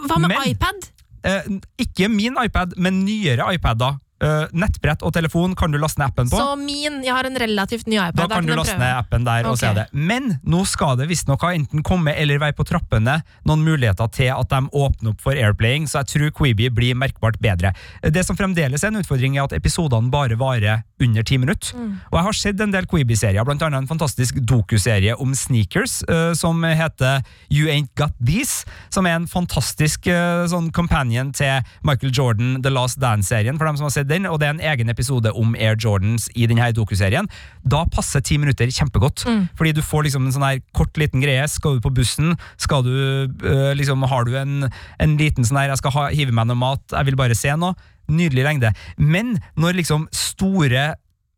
Hva 0.06 0.18
med 0.18 0.28
Men- 0.28 0.50
iPad? 0.50 0.90
eh, 1.24 1.42
Ikke 1.78 2.08
min 2.08 2.36
iPad, 2.44 2.76
men 2.76 3.04
nyere 3.04 3.54
iPader. 3.54 3.98
Eh, 4.16 4.44
nettbrett 4.56 5.02
og 5.04 5.12
telefon 5.12 5.52
kan 5.58 5.72
du 5.72 5.76
laste 5.76 6.00
ned 6.00 6.08
appen 6.08 6.30
på. 6.30 6.38
Så 6.40 6.54
min, 6.56 7.02
jeg 7.04 7.12
har 7.12 7.26
en 7.28 7.36
relativt 7.36 7.84
ny 7.84 7.98
iPad. 7.98 8.16
Da 8.16 8.24
da 8.30 8.38
kan 8.38 8.48
du 8.48 8.54
laste 8.56 8.78
ned 8.80 8.94
appen 8.96 9.26
der 9.26 9.48
og 9.50 9.58
se 9.60 9.72
det. 9.76 9.86
Men 9.92 10.38
nå 10.40 10.62
skal 10.68 10.96
det 10.96 11.10
visstnok 11.10 11.44
ha 11.44 11.52
enten 11.52 11.84
komme 11.84 12.14
eller 12.16 12.40
være 12.40 12.56
på 12.56 12.64
trappene 12.64 13.18
noen 13.44 13.64
muligheter 13.66 14.08
til 14.16 14.32
at 14.32 14.48
de 14.52 14.62
åpner 14.72 15.12
opp 15.12 15.20
for 15.20 15.36
airplaying, 15.36 15.84
så 15.90 16.00
jeg 16.00 16.12
tror 16.14 16.32
Queeby 16.38 16.70
blir 16.72 16.96
merkbart 16.96 17.36
bedre. 17.44 17.74
Det 18.00 18.24
som 18.24 18.38
fremdeles 18.38 18.84
er 18.84 18.94
en 18.94 19.02
utfordring, 19.02 19.36
er 19.36 19.50
at 19.50 19.56
episodene 19.58 20.08
bare 20.12 20.38
varer 20.40 20.86
under 21.02 21.22
ti 21.26 21.36
minutter. 21.36 21.76
Mm. 21.76 21.92
Og 22.08 22.16
jeg 22.16 22.26
har 22.26 22.38
sett 22.40 22.64
en 22.64 22.72
del 22.72 22.88
Queeby-serier, 22.88 23.44
blant 23.44 23.66
annet 23.66 23.84
en 23.84 23.90
fantastisk 23.90 24.40
dokuserie 24.40 25.12
om 25.20 25.34
sneakers, 25.36 25.98
uh, 26.08 26.32
som 26.32 26.64
heter 26.64 27.20
You 27.52 27.68
Ain't 27.68 27.92
Got 28.00 28.16
These, 28.16 28.64
som 28.88 29.04
er 29.04 29.18
en 29.20 29.28
fantastisk 29.28 30.08
uh, 30.08 30.46
sånn 30.48 30.72
companion 30.72 31.34
til 31.36 31.60
Michael 31.84 32.16
Jordan 32.16 32.62
The 32.64 32.72
Last 32.72 33.00
Dance-serien, 33.02 33.60
for 33.60 33.68
dem 33.68 33.76
som 33.76 33.90
har 33.90 33.96
sett 33.98 34.05
den, 34.08 34.26
og 34.30 34.40
det 34.40 34.48
er 34.48 34.54
en 34.56 34.64
egen 34.72 34.92
episode 34.92 35.32
om 35.36 35.54
Air 35.58 35.76
Jordans 35.82 36.28
i 36.34 36.48
denne 36.48 36.68
dokuserien. 36.76 37.28
Da 37.64 37.84
passer 37.92 38.24
ti 38.24 38.38
minutter 38.40 38.70
kjempegodt, 38.72 39.26
fordi 39.58 39.74
du 39.76 39.82
får 39.84 40.06
liksom 40.06 40.26
en 40.26 40.34
sånn 40.34 40.46
her 40.46 40.60
kort 40.76 40.96
liten 41.00 41.24
greie. 41.24 41.46
Skal 41.50 41.76
du 41.76 41.84
på 41.84 41.94
bussen? 41.94 42.36
Skal 42.56 42.84
du 42.86 42.92
øh, 42.94 43.72
liksom, 43.76 44.02
Har 44.06 44.24
du 44.24 44.36
en, 44.38 44.68
en 44.98 45.16
liten 45.16 45.44
sånn 45.44 45.58
her 45.58 45.72
Jeg 45.72 45.80
skal 45.82 45.94
ha, 45.96 46.06
hive 46.14 46.34
meg 46.34 46.48
noe 46.48 46.58
mat, 46.58 46.84
jeg 46.92 47.10
vil 47.10 47.18
bare 47.18 47.38
se 47.38 47.54
noe. 47.56 47.74
Nydelig 48.06 48.44
lengde. 48.46 48.70
Men 48.96 49.36
når 49.58 49.80
liksom 49.80 50.06
store 50.14 50.94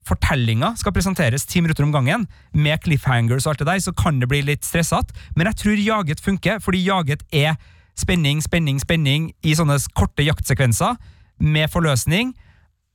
fortellinga 0.08 0.72
skal 0.80 0.94
presenteres 0.96 1.46
ti 1.48 1.60
minutter 1.60 1.84
om 1.84 1.92
gangen, 1.92 2.26
med 2.52 2.80
cliffhangers 2.84 3.46
og 3.46 3.54
alt 3.54 3.64
det 3.64 3.68
der, 3.68 3.82
så 3.84 3.92
kan 3.96 4.20
det 4.20 4.28
bli 4.30 4.42
litt 4.44 4.64
stressete. 4.64 5.14
Men 5.36 5.50
jeg 5.50 5.60
tror 5.62 5.84
Jaget 5.84 6.24
funker, 6.24 6.62
fordi 6.64 6.84
Jaget 6.86 7.24
er 7.32 7.58
spenning, 7.98 8.42
spenning, 8.44 8.78
spenning 8.80 9.32
i 9.42 9.54
sånne 9.58 9.78
korte 9.98 10.26
jaktsekvenser 10.26 10.96
med 11.42 11.70
forløsning, 11.72 12.34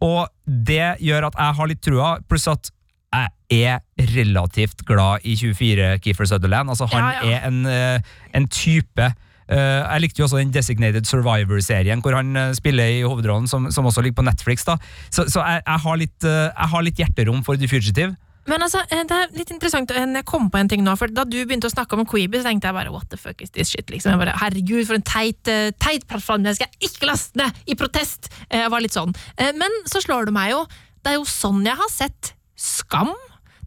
og 0.04 0.28
det 0.46 0.98
gjør 1.04 1.30
at 1.30 1.38
jeg 1.40 1.60
har 1.60 1.70
litt 1.72 1.84
trua, 1.86 2.16
pluss 2.28 2.50
at 2.52 2.72
jeg 3.14 3.30
er 3.54 4.08
relativt 4.16 4.82
glad 4.88 5.24
i 5.30 5.36
24 5.38 6.00
Keefer 6.04 6.26
Sutherland. 6.26 6.72
Altså, 6.74 6.88
han 6.90 7.04
Ja, 7.04 7.12
ja. 7.22 7.38
er 7.38 7.48
en, 7.48 7.66
eh, 7.70 8.18
en 8.34 8.48
type 8.50 9.14
Uh, 9.44 9.84
jeg 9.92 10.02
likte 10.06 10.22
jo 10.22 10.24
også 10.24 10.40
den 10.40 10.54
Designated 10.56 11.04
Survivor-serien, 11.04 12.00
hvor 12.00 12.16
han 12.16 12.32
uh, 12.40 12.54
spiller 12.56 12.88
i 12.88 13.02
hovedrollen, 13.04 13.44
som, 13.52 13.68
som 13.76 13.86
også 13.86 14.02
ligger 14.02 14.22
på 14.22 14.26
Netflix. 14.26 14.64
da. 14.64 14.78
Så, 15.12 15.26
så 15.28 15.44
jeg, 15.44 15.62
jeg, 15.68 15.80
har 15.84 15.98
litt, 16.00 16.24
uh, 16.24 16.48
jeg 16.48 16.70
har 16.72 16.86
litt 16.88 17.02
hjerterom 17.02 17.44
for 17.44 17.60
The 17.60 17.68
Fugitive. 17.68 18.16
Men 18.46 18.62
altså, 18.66 18.82
eh, 18.92 19.04
det 19.08 19.12
er 19.16 19.30
litt 19.38 19.52
interessant, 19.56 19.92
eh, 19.92 20.06
jeg 20.18 20.26
kom 20.28 20.50
på 20.52 20.60
en 20.60 20.68
ting 20.68 20.84
nå, 20.84 20.98
for 21.00 21.08
da 21.08 21.24
du 21.24 21.38
begynte 21.46 21.70
å 21.70 21.72
snakke 21.74 21.96
om 21.96 22.06
Queeby, 22.06 22.42
så 22.42 22.50
tenkte 22.50 22.68
jeg 22.68 22.76
bare, 22.76 22.92
what 22.92 23.08
the 23.10 23.18
fuck 23.18 23.42
is 23.42 23.52
this 23.56 23.70
shit, 23.72 23.88
liksom. 23.90 24.12
Jeg 24.12 24.20
bare, 24.20 24.34
herregud, 24.42 24.86
for 24.90 24.96
en 25.00 25.06
teit, 25.08 25.48
eh, 25.48 25.72
teit 25.80 26.08
plattform, 26.10 26.44
den 26.44 26.56
skal 26.58 26.68
jeg 26.68 26.90
ikke 26.92 27.08
laste 27.08 27.40
ned 27.40 27.52
i 27.68 27.76
protest! 27.80 28.28
Jeg 28.52 28.70
var 28.70 28.82
litt 28.84 28.92
sånn. 28.96 29.14
Men 29.40 29.72
så 29.88 30.02
slår 30.04 30.26
det 30.28 30.34
meg 30.36 30.52
jo, 30.52 30.66
det 31.04 31.14
er 31.14 31.16
jo 31.20 31.24
sånn 31.28 31.64
jeg 31.66 31.76
har 31.80 31.90
sett 31.92 32.34
Skam, 32.56 33.14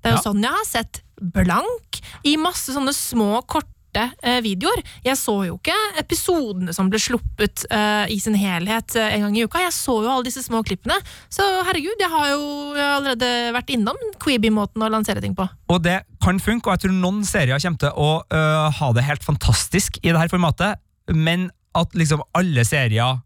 det 0.03 0.11
er 0.13 0.15
jo 0.15 0.21
Ja. 0.21 0.25
sånn 0.31 0.43
jeg 0.45 0.53
har 0.53 0.65
sett 0.69 1.01
Blank, 1.21 2.01
i 2.25 2.37
masse 2.37 2.69
sånne 2.77 2.93
små, 2.95 3.41
korte 3.49 3.73
eh, 4.05 4.39
videoer. 4.45 4.83
Jeg 5.07 5.19
så 5.21 5.37
jo 5.49 5.57
ikke 5.59 5.77
episodene 6.01 6.75
som 6.77 6.91
ble 6.93 7.01
sluppet 7.03 7.67
eh, 7.71 8.13
i 8.13 8.19
sin 8.23 8.37
helhet 8.39 8.97
eh, 8.99 9.17
en 9.17 9.27
gang 9.27 9.39
i 9.39 9.45
uka. 9.47 9.63
Jeg 9.65 9.75
så 9.77 9.99
jo 10.05 10.13
alle 10.13 10.27
disse 10.29 10.45
små 10.45 10.63
klippene. 10.67 10.99
Så 11.33 11.45
herregud, 11.69 11.97
jeg 12.01 12.13
har 12.13 12.31
jo 12.35 12.43
jeg 12.77 12.85
har 12.85 12.97
allerede 12.99 13.31
vært 13.57 13.73
innom 13.75 14.01
Queeby-måten 14.23 14.85
å 14.85 14.91
lansere 14.93 15.23
ting 15.25 15.37
på. 15.37 15.47
Og 15.73 15.83
det 15.85 16.01
kan 16.23 16.41
funke, 16.43 16.69
og 16.69 16.77
jeg 16.77 16.87
tror 16.87 16.97
noen 16.97 17.23
serier 17.27 17.63
kommer 17.63 17.83
til 17.83 17.95
å 17.95 18.11
øh, 18.25 18.67
ha 18.79 18.91
det 18.97 19.07
helt 19.07 19.25
fantastisk 19.27 20.01
i 20.03 20.11
det 20.11 20.19
her 20.21 20.33
formatet, 20.33 20.83
men 21.13 21.51
at 21.77 21.97
liksom 21.97 22.23
alle 22.37 22.65
serier 22.67 23.21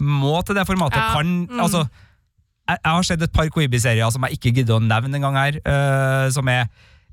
må 0.00 0.38
til 0.46 0.56
det 0.56 0.66
formatet. 0.68 1.00
Ja, 1.00 1.10
Kan, 1.16 1.34
mm. 1.50 1.60
altså, 1.60 1.84
jeg, 2.70 2.78
jeg 2.78 2.92
har 2.92 3.06
sett 3.06 3.24
et 3.26 3.34
par 3.34 3.50
Queeby-serier 3.52 4.12
som 4.12 4.24
jeg 4.26 4.38
ikke 4.38 4.54
gidder 4.60 4.78
å 4.78 4.84
nevne 4.84 5.18
en 5.18 5.26
gang 5.28 5.38
her, 5.38 5.60
øh, 5.60 6.30
som 6.34 6.48
er 6.48 6.68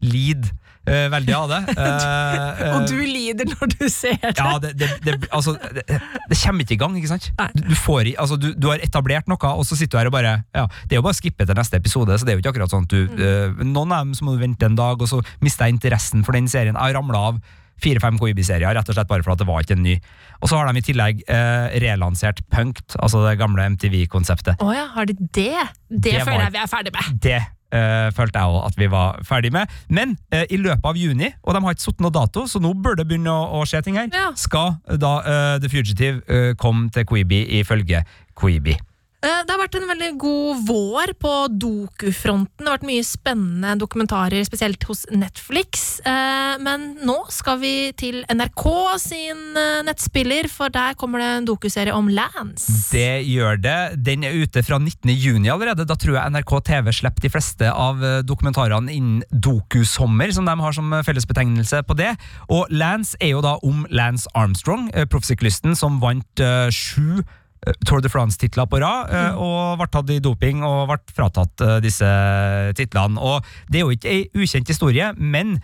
lead 0.05 0.49
uh, 0.87 1.07
veldig 1.11 1.35
av 1.35 1.51
det. 1.51 1.59
Øh, 1.73 2.61
Og 2.75 2.87
du 2.89 2.95
lider 3.01 3.49
når 3.51 3.73
du 3.75 3.85
ser 3.91 4.17
det. 4.21 4.33
ja, 4.37 4.55
det, 4.63 4.73
det, 4.79 4.89
det, 5.05 5.17
altså, 5.31 5.57
det, 5.59 6.39
kommer 6.43 6.65
ikke 6.65 6.77
i 6.77 6.81
gang, 6.81 6.97
ikke 6.99 7.11
sant? 7.11 7.29
Du, 7.57 7.75
får, 7.75 8.13
altså, 8.17 8.39
du, 8.39 8.51
du 8.55 8.69
har 8.71 8.83
etablert 8.83 9.29
noe, 9.31 9.53
og 9.53 9.67
så 9.67 9.77
sitter 9.79 9.97
du 9.97 10.01
her 10.01 10.11
og 10.11 10.17
bare 10.17 10.33
ja, 10.55 10.65
Det 10.85 10.97
er 10.97 11.01
jo 11.01 11.05
bare 11.05 11.17
å 11.17 11.21
skippe 11.21 11.47
til 11.47 11.59
neste 11.59 11.79
episode, 11.81 12.17
så 12.17 12.27
det 12.27 12.33
er 12.33 12.39
jo 12.39 12.45
ikke 12.45 12.55
akkurat 12.55 12.73
sånn 12.73 12.87
at 12.87 12.93
du 12.93 13.21
øh, 13.21 13.63
Noen 13.65 13.93
av 13.93 14.05
dem 14.05 14.17
så 14.17 14.27
må 14.27 14.35
du 14.35 14.43
vente 14.43 14.67
en 14.67 14.77
dag, 14.79 15.01
og 15.01 15.09
så 15.09 15.21
mister 15.43 15.67
jeg 15.67 15.77
interessen 15.77 16.25
for 16.27 16.37
den 16.37 16.49
serien. 16.51 16.77
Jeg 16.77 16.97
ramla 16.97 17.29
av 17.31 17.41
fire-fem 17.83 18.17
Koibi-serier, 18.17 18.73
rett 18.73 18.89
og 18.89 18.97
slett 18.97 19.09
bare 19.09 19.25
for 19.25 19.35
at 19.35 19.41
det 19.41 19.47
var 19.49 19.65
ikke 19.65 19.75
en 19.77 19.83
ny. 19.85 19.97
Og 20.41 20.49
så 20.49 20.57
har 20.57 20.69
de 20.69 20.81
i 20.81 20.85
tillegg 20.85 21.21
eh, 21.29 21.77
relansert 21.83 22.41
Punkt, 22.53 22.95
altså 22.97 23.21
det 23.25 23.37
gamle 23.41 23.67
MTV-konseptet. 23.75 24.63
Å 24.63 24.73
ja, 24.73 24.87
har 24.95 25.09
de 25.09 25.17
det? 25.19 25.53
Det, 25.89 26.01
Det 26.09 26.23
føler 26.23 26.47
jeg 26.47 26.55
vi 26.55 26.63
er 26.63 26.71
ferdig 26.71 26.93
med. 26.95 27.13
Det 27.21 27.41
eh, 27.71 28.09
følte 28.15 28.39
jeg 28.39 28.53
òg 28.53 28.65
at 28.67 28.77
vi 28.79 28.87
var 28.91 29.19
ferdig 29.27 29.51
med. 29.55 29.67
Men 29.89 30.17
eh, 30.31 30.45
i 30.49 30.57
løpet 30.61 30.85
av 30.85 30.97
juni, 30.99 31.31
og 31.43 31.53
de 31.57 31.61
har 31.65 31.75
ikke 31.77 31.87
satt 31.87 32.03
noe 32.03 32.11
dato, 32.15 32.45
så 32.47 32.61
nå 32.63 32.73
bør 32.73 32.95
det 32.99 33.07
begynne 33.09 33.31
å, 33.33 33.61
å 33.61 33.65
skje 33.67 33.81
ting 33.87 33.97
her, 33.99 34.09
Ja. 34.13 34.29
skal 34.35 34.77
da 34.97 35.13
eh, 35.23 35.55
The 35.63 35.69
Fugitive 35.71 36.21
eh, 36.27 36.53
komme 36.59 36.89
til 36.93 37.05
Queeby 37.09 37.43
ifølge 37.61 38.03
Quibi. 38.37 38.77
Eh, 39.17 39.39
Det 39.47 39.49
har 39.49 39.61
vært 39.63 39.75
en 39.79 39.87
veldig 39.89 40.09
god 40.21 40.59
vår 40.67 41.11
på 41.17 41.31
dokufronten. 41.57 42.61
Det 42.61 42.67
har 42.67 42.75
vært 42.77 42.85
mye 42.85 43.05
spennende 43.05 43.71
dokumentarer, 43.81 44.43
spesielt 44.45 44.83
hos 44.85 45.05
Netflix. 45.09 45.99
Eh, 46.05 46.57
Men 46.61 46.95
nå 47.05 47.15
skal 47.33 47.57
vi 47.59 47.91
til 47.97 48.23
NRK 48.29 48.65
sin 49.01 49.57
eh, 49.57 49.81
nettspiller, 49.87 50.47
for 50.49 50.69
der 50.69 50.93
kommer 50.93 51.19
det 51.19 51.29
en 51.31 51.47
dokuserie 51.49 51.93
om 51.93 52.07
Lance. 52.09 52.69
Det 52.91 53.25
gjør 53.25 53.57
det. 53.61 54.03
Den 54.05 54.23
er 54.23 54.37
ute 54.37 54.61
fra 54.63 54.77
19. 54.77 55.09
juni 55.09 55.49
allerede. 55.49 55.87
Da 55.87 55.95
tror 55.95 56.19
jeg 56.19 56.33
NRK 56.35 56.53
TV 56.69 56.93
slipper 56.93 57.25
de 57.25 57.33
fleste 57.33 57.71
av 57.73 57.97
dokumentarene 58.23 58.93
innen 58.93 59.23
dokusommer, 59.31 60.31
som 60.33 60.45
de 60.45 60.53
har 60.61 60.77
som 60.77 60.93
fellesbetegnelse 61.03 61.81
på 61.89 61.97
det. 61.97 62.13
Og 62.49 62.69
Lance 62.69 63.17
er 63.19 63.33
jo 63.33 63.41
da 63.41 63.57
om 63.65 63.85
Lance 63.89 64.29
Armstrong, 64.35 64.91
proffsyklisten 65.09 65.75
som 65.75 65.99
vant 66.03 66.45
sju 66.73 67.23
Tour 67.87 68.01
de 68.01 68.09
France-titler 68.11 68.67
på 68.69 68.79
rad, 68.83 69.11
mm. 69.11 69.39
og 69.41 69.81
ble 69.81 69.89
tatt 69.91 70.13
i 70.13 70.21
doping 70.23 70.63
og 70.67 70.91
ble 70.91 70.99
fratatt 71.15 71.65
eh, 71.65 71.77
disse 71.83 72.07
titlene. 72.77 73.19
Og 73.19 73.45
det 73.71 73.81
er 73.81 73.85
jo 73.85 73.95
ikke 73.95 74.13
ei 74.13 74.23
ukjent 74.37 74.69
historie, 74.71 75.11
men 75.17 75.57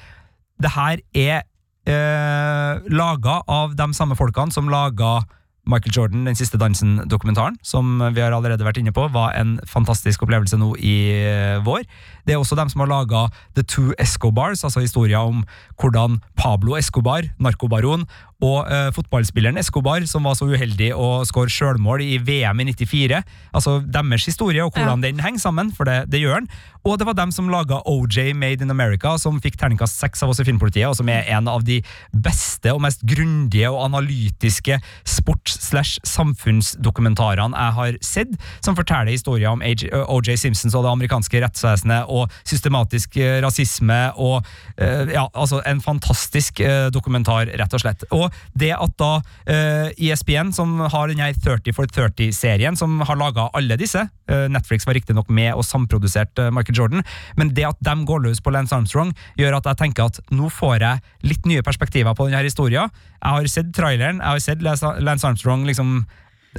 det 0.61 0.73
her 0.73 1.03
er 1.13 1.43
eh, 1.89 2.91
laga 2.93 3.39
av 3.47 3.77
de 3.77 3.89
samme 3.97 4.17
folkene 4.19 4.53
som 4.55 4.71
laga 4.71 5.21
Michael 5.63 5.93
Jordan, 5.95 6.25
Den 6.25 6.35
siste 6.35 6.59
dansen-dokumentaren, 6.59 7.55
som 7.63 8.01
vi 8.11 8.19
har 8.19 8.33
allerede 8.35 8.65
vært 8.67 8.81
inne 8.81 8.91
på, 8.91 9.05
var 9.13 9.31
en 9.39 9.55
fantastisk 9.69 10.25
opplevelse 10.25 10.59
nå 10.59 10.73
i 10.75 10.95
eh, 11.15 11.61
vår. 11.63 11.85
Det 12.27 12.35
er 12.35 12.41
også 12.41 12.57
dem 12.59 12.71
som 12.71 12.83
har 12.83 12.91
laga 12.91 13.29
The 13.55 13.63
Two 13.63 13.93
Escobars, 13.95 14.65
altså 14.67 14.83
historia 14.83 15.23
om 15.23 15.45
hvordan 15.79 16.19
Pablo 16.35 16.75
Escobar, 16.75 17.29
narkobaron, 17.39 18.03
og 18.43 18.67
eh, 18.67 18.89
fotballspilleren 18.95 19.59
Escobar, 19.61 20.03
som 20.09 20.27
var 20.27 20.35
så 20.37 20.49
uheldig 20.51 20.91
å 20.97 21.23
skåre 21.27 21.51
sjølmål 21.53 22.03
i 22.03 22.17
VM 22.19 22.59
i 22.59 22.65
94. 22.73 23.21
Altså 23.55 23.71
deres 23.85 24.27
historie 24.27 24.65
og 24.65 24.73
hvordan 24.75 25.03
den 25.03 25.23
henger 25.23 25.41
sammen, 25.45 25.71
for 25.75 25.83
det, 25.87 25.97
det 26.11 26.19
gjør 26.23 26.35
den. 26.41 26.49
Og 26.83 26.97
det 26.99 27.05
var 27.07 27.15
dem 27.15 27.31
som 27.31 27.47
laga 27.47 27.77
OJ 27.87 28.33
Made 28.35 28.59
in 28.65 28.71
America, 28.73 29.13
som 29.19 29.41
fikk 29.41 29.57
terningkast 29.59 29.99
seks 30.01 30.23
av 30.25 30.29
oss 30.33 30.39
i 30.43 30.45
Filmpolitiet, 30.47 30.89
og 30.89 30.95
som 30.99 31.09
er 31.11 31.23
en 31.31 31.47
av 31.47 31.63
de 31.63 31.81
beste 32.11 32.71
og 32.73 32.81
mest 32.83 33.01
grundige 33.07 33.69
og 33.71 33.85
analytiske 33.85 34.79
sports-slash-samfunnsdokumentarene 35.07 37.53
jeg 37.53 37.71
har 37.77 37.97
sett, 38.03 38.27
som 38.65 38.75
forteller 38.75 39.11
historier 39.15 39.49
om 39.53 39.61
OJ 39.63 40.37
Simpsons 40.41 40.75
og 40.75 40.83
det 40.83 40.91
amerikanske 40.91 41.41
rettsvesenet, 41.45 42.03
og 42.11 42.27
systematisk 42.43 43.17
eh, 43.21 43.41
rasisme, 43.45 44.11
og 44.19 44.43
eh, 44.75 45.07
ja, 45.15 45.29
altså 45.31 45.61
en 45.69 45.81
fantastisk 45.83 46.59
eh, 46.59 46.91
dokumentar, 46.91 47.47
rett 47.47 47.73
og 47.73 47.79
slett. 47.85 48.03
Og 48.11 48.32
det 48.59 48.71
at 48.75 48.95
da 48.99 49.11
uh, 49.19 49.89
ESPN, 49.97 50.53
som 50.55 50.75
har 50.79 51.11
denne 51.11 51.31
30 51.33 51.75
for 51.75 51.89
30-serien, 51.89 52.77
som 52.79 53.01
har 53.05 53.19
laga 53.19 53.49
alle 53.57 53.77
disse, 53.79 54.03
uh, 54.03 54.45
Netflix 54.51 54.87
var 54.87 54.97
riktignok 54.97 55.31
med 55.33 55.53
og 55.53 55.65
samprodusert 55.67 56.39
uh, 56.41 56.51
Michael 56.53 56.79
Jordan, 56.79 57.05
men 57.39 57.53
det 57.55 57.67
at 57.69 57.81
de 57.83 57.95
går 58.07 58.25
løs 58.27 58.43
på 58.43 58.53
Lance 58.53 58.75
Armstrong, 58.75 59.13
gjør 59.39 59.59
at 59.59 59.71
jeg 59.71 59.81
tenker 59.83 60.09
at 60.09 60.21
nå 60.33 60.49
får 60.53 60.83
jeg 60.83 61.29
litt 61.31 61.49
nye 61.49 61.65
perspektiver 61.65 62.15
på 62.17 62.27
denne 62.29 62.43
historien. 62.45 62.91
Jeg 63.19 63.37
har 63.37 63.51
sett 63.51 63.73
traileren, 63.75 64.21
jeg 64.21 64.37
har 64.37 64.43
sett 64.43 64.63
Lance 64.63 65.27
Armstrong 65.27 65.65
liksom 65.67 66.01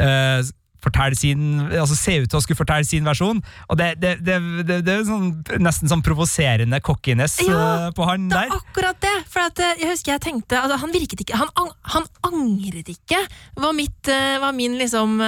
eh, 0.00 0.40
fortelle 0.84 1.16
sin, 1.18 1.44
altså 1.66 1.96
se 1.98 2.18
ut 2.22 2.30
til 2.30 2.38
å 2.38 2.42
skulle 2.44 2.60
fortelle 2.60 2.86
sin 2.88 3.06
versjon, 3.08 3.40
og 3.68 3.80
det, 3.80 3.94
det, 4.02 4.14
det, 4.26 4.36
det, 4.68 4.78
det 4.86 4.94
er 4.98 5.06
sånn, 5.08 5.30
nesten 5.64 5.90
sånn 5.90 6.04
provoserende 6.04 6.80
cockiness 6.84 7.38
Ja, 7.44 7.88
eh, 7.88 7.88
på 7.96 8.06
han 8.08 8.28
Det 8.28 8.36
der. 8.36 8.52
er 8.52 8.60
akkurat 8.60 9.00
det! 9.02 9.14
For 9.32 9.46
at, 9.46 9.64
eh, 9.64 9.74
jeg 9.82 9.94
husker 9.94 10.14
jeg 10.14 10.24
tenkte 10.24 10.60
altså, 10.60 10.78
Han 10.82 10.92
virket 10.94 11.24
ikke 11.24 11.38
Han, 11.40 11.50
han 11.94 12.06
angret 12.28 12.90
ikke, 12.92 13.18
var, 13.60 13.74
mitt, 13.76 14.12
eh, 14.12 14.36
var 14.42 14.54
min 14.56 14.78
liksom 14.80 15.18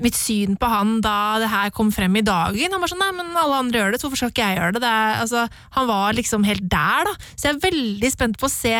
mitt 0.00 0.16
syn 0.16 0.54
på 0.56 0.68
han 0.70 1.00
da 1.04 1.38
det 1.42 1.48
her 1.50 1.72
kom 1.74 1.90
frem 1.92 2.14
i 2.16 2.22
dagen. 2.24 2.72
Han 2.72 2.80
var 2.80 2.88
sånn 2.92 3.02
nei, 3.02 3.10
men 3.18 3.34
alle 3.36 3.58
andre 3.58 3.80
gjør 3.80 3.92
det, 3.92 4.00
så 4.00 4.06
hvorfor 4.06 4.20
skal 4.22 4.32
ikke 4.32 4.46
jeg 4.46 4.58
gjøre 4.60 4.74
det? 4.76 4.82
det 4.84 4.90
er, 4.90 5.16
altså, 5.24 5.42
han 5.76 5.88
var 5.90 6.14
liksom 6.16 6.46
helt 6.48 6.68
der, 6.72 7.10
da. 7.10 7.16
Så 7.34 7.48
jeg 7.48 7.56
er 7.56 7.64
veldig 7.66 8.12
spent 8.14 8.38
på 8.40 8.48
å 8.48 8.52
se 8.54 8.76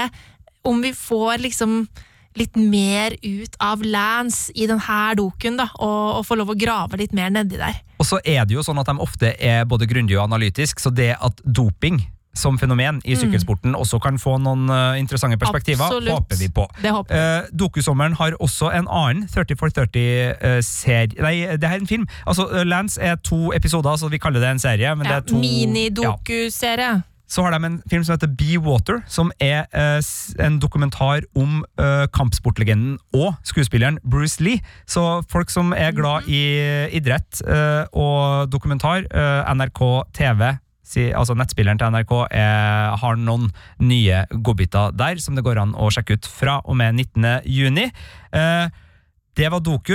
om 0.70 0.80
vi 0.84 0.92
får 0.96 1.42
liksom 1.44 1.82
litt 2.38 2.56
mer 2.56 3.16
ut 3.22 3.56
av 3.62 3.82
Lance 3.82 4.52
i 4.54 4.68
denne 4.70 5.00
doken, 5.18 5.58
da, 5.58 5.70
og, 5.78 6.20
og 6.20 6.26
få 6.28 6.38
lov 6.38 6.52
å 6.52 6.58
grave 6.58 7.00
litt 7.00 7.16
mer 7.16 7.32
nedi 7.34 7.58
der. 7.58 7.82
Og 8.00 8.06
så 8.08 8.20
er 8.24 8.46
det 8.46 8.56
jo 8.56 8.64
sånn 8.64 8.78
at 8.80 8.88
de 8.88 8.96
ofte 9.02 9.34
er 9.36 9.66
både 9.68 9.88
grundige 9.90 10.20
og 10.20 10.28
analytisk, 10.30 10.80
så 10.80 10.92
det 10.94 11.14
at 11.18 11.42
doping 11.44 12.00
som 12.36 12.58
fenomen 12.58 13.00
i 13.04 13.16
sykkelsporten 13.18 13.74
også 13.74 13.98
kan 14.02 14.18
få 14.22 14.36
noen 14.38 14.70
uh, 14.70 14.98
interessante 14.98 15.38
perspektiver, 15.40 15.84
Absolutt. 15.84 16.12
håper 16.14 16.38
vi 16.38 16.48
på. 16.54 16.66
Det 16.82 16.92
håper 16.94 17.16
jeg. 17.16 17.42
Uh, 17.42 17.58
Dokusommeren 17.64 18.14
har 18.20 18.36
også 18.38 18.70
en 18.70 18.86
annen 18.86 19.26
30 19.28 19.58
for 19.58 19.74
30-serie 19.74 21.18
Nei, 21.26 21.34
det 21.58 21.66
er 21.66 21.80
en 21.80 21.90
film. 21.90 22.06
Altså, 22.30 22.46
eh, 22.54 22.66
Lance 22.66 23.02
er 23.02 23.18
to 23.26 23.50
episoder, 23.56 23.98
så 23.98 24.08
vi 24.08 24.22
kaller 24.22 24.40
det 24.40 24.54
en 24.54 24.62
serie. 24.62 24.94
Men 24.96 25.06
Ja, 25.06 25.18
det 25.18 25.24
er 25.24 25.28
to 25.34 25.42
Ja. 26.86 27.00
Så 27.30 27.44
har 27.44 27.54
de 27.54 27.62
en 27.64 27.78
film 27.90 28.02
som 28.04 28.16
heter 28.16 28.32
Be 28.34 28.58
Water, 28.58 29.02
som 29.06 29.30
er 29.38 29.68
eh, 29.70 30.00
en 30.42 30.58
dokumentar 30.62 31.26
om 31.38 31.60
eh, 31.78 32.06
kampsportlegenden 32.14 32.98
og 33.14 33.36
skuespilleren 33.46 34.00
Bruce 34.02 34.42
Lee. 34.42 34.64
Så 34.90 35.22
folk 35.30 35.52
som 35.54 35.70
er 35.76 35.94
glad 35.94 36.26
i 36.26 36.42
idrett 36.98 37.42
eh, 37.46 37.86
og 37.94 38.50
dokumentar, 38.50 39.06
eh, 39.06 39.54
NRK 39.54 39.84
TV 40.16 40.50
altså 41.14 41.36
Nettspilleren 41.38 41.78
til 41.78 41.92
NRK 41.94 42.12
er, 42.34 42.96
har 42.98 43.14
noen 43.14 43.50
nye 43.78 44.24
godbiter 44.42 44.90
der 44.90 45.20
som 45.22 45.36
det 45.38 45.44
går 45.46 45.60
an 45.62 45.74
å 45.78 45.86
sjekke 45.94 46.18
ut 46.18 46.26
fra 46.26 46.60
og 46.64 46.74
med 46.80 46.98
19. 46.98 47.46
juni. 47.46 47.90
Eh, 48.34 48.66
det 49.38 49.50
var 49.52 49.62
Doku. 49.62 49.94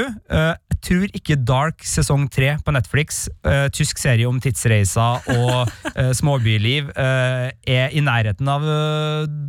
Jeg 0.76 0.82
tror 0.84 1.14
ikke 1.16 1.36
Dark 1.48 1.84
sesong 1.88 2.26
tre 2.30 2.52
på 2.62 2.74
Netflix, 2.76 3.24
uh, 3.48 3.68
tysk 3.74 3.98
serie 4.02 4.28
om 4.28 4.42
tidsreiser 4.44 5.30
og 5.32 5.72
uh, 5.96 6.12
småbyliv, 6.20 6.90
uh, 6.94 7.48
er 7.66 7.96
i 7.96 8.04
nærheten 8.04 8.50
av 8.52 8.66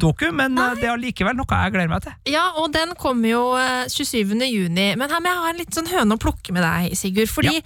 Doku, 0.00 0.28
men 0.32 0.54
det 0.78 0.86
er 0.86 0.94
allikevel 0.94 1.36
noe 1.36 1.58
jeg 1.58 1.74
gleder 1.74 1.90
meg 1.90 2.04
til. 2.06 2.14
Ja, 2.30 2.44
og 2.60 2.70
den 2.74 2.94
kommer 3.00 3.28
jo 3.28 3.42
eh, 3.58 3.88
27. 3.90 4.36
juni. 4.46 4.86
Men 4.98 5.10
her 5.10 5.20
må 5.22 5.30
jeg 5.32 5.42
ha 5.42 5.50
en 5.50 5.60
litt 5.60 5.76
sånn 5.76 5.90
høne 5.90 6.16
å 6.16 6.22
plukke 6.22 6.54
med 6.54 6.64
deg, 6.64 6.94
Sigurd. 6.98 7.30
Fordi 7.32 7.58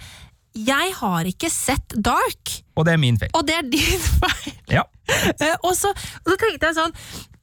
jeg 0.57 0.93
har 0.97 1.29
ikke 1.29 1.49
sett 1.53 1.95
Dark, 1.95 2.57
Og 2.75 2.87
det 2.87 2.95
er 2.97 3.01
min 3.01 3.19
feil. 3.21 3.31
og 3.37 3.45
det 3.47 3.59
er 3.61 3.69
din 3.71 4.05
feil. 4.23 4.57
Ja. 4.73 4.83
Og, 5.61 5.73
så, 5.77 5.91
og 5.93 6.33
så 6.33 6.37
tenkte 6.39 6.69
jeg 6.69 6.77
sånn 6.77 6.93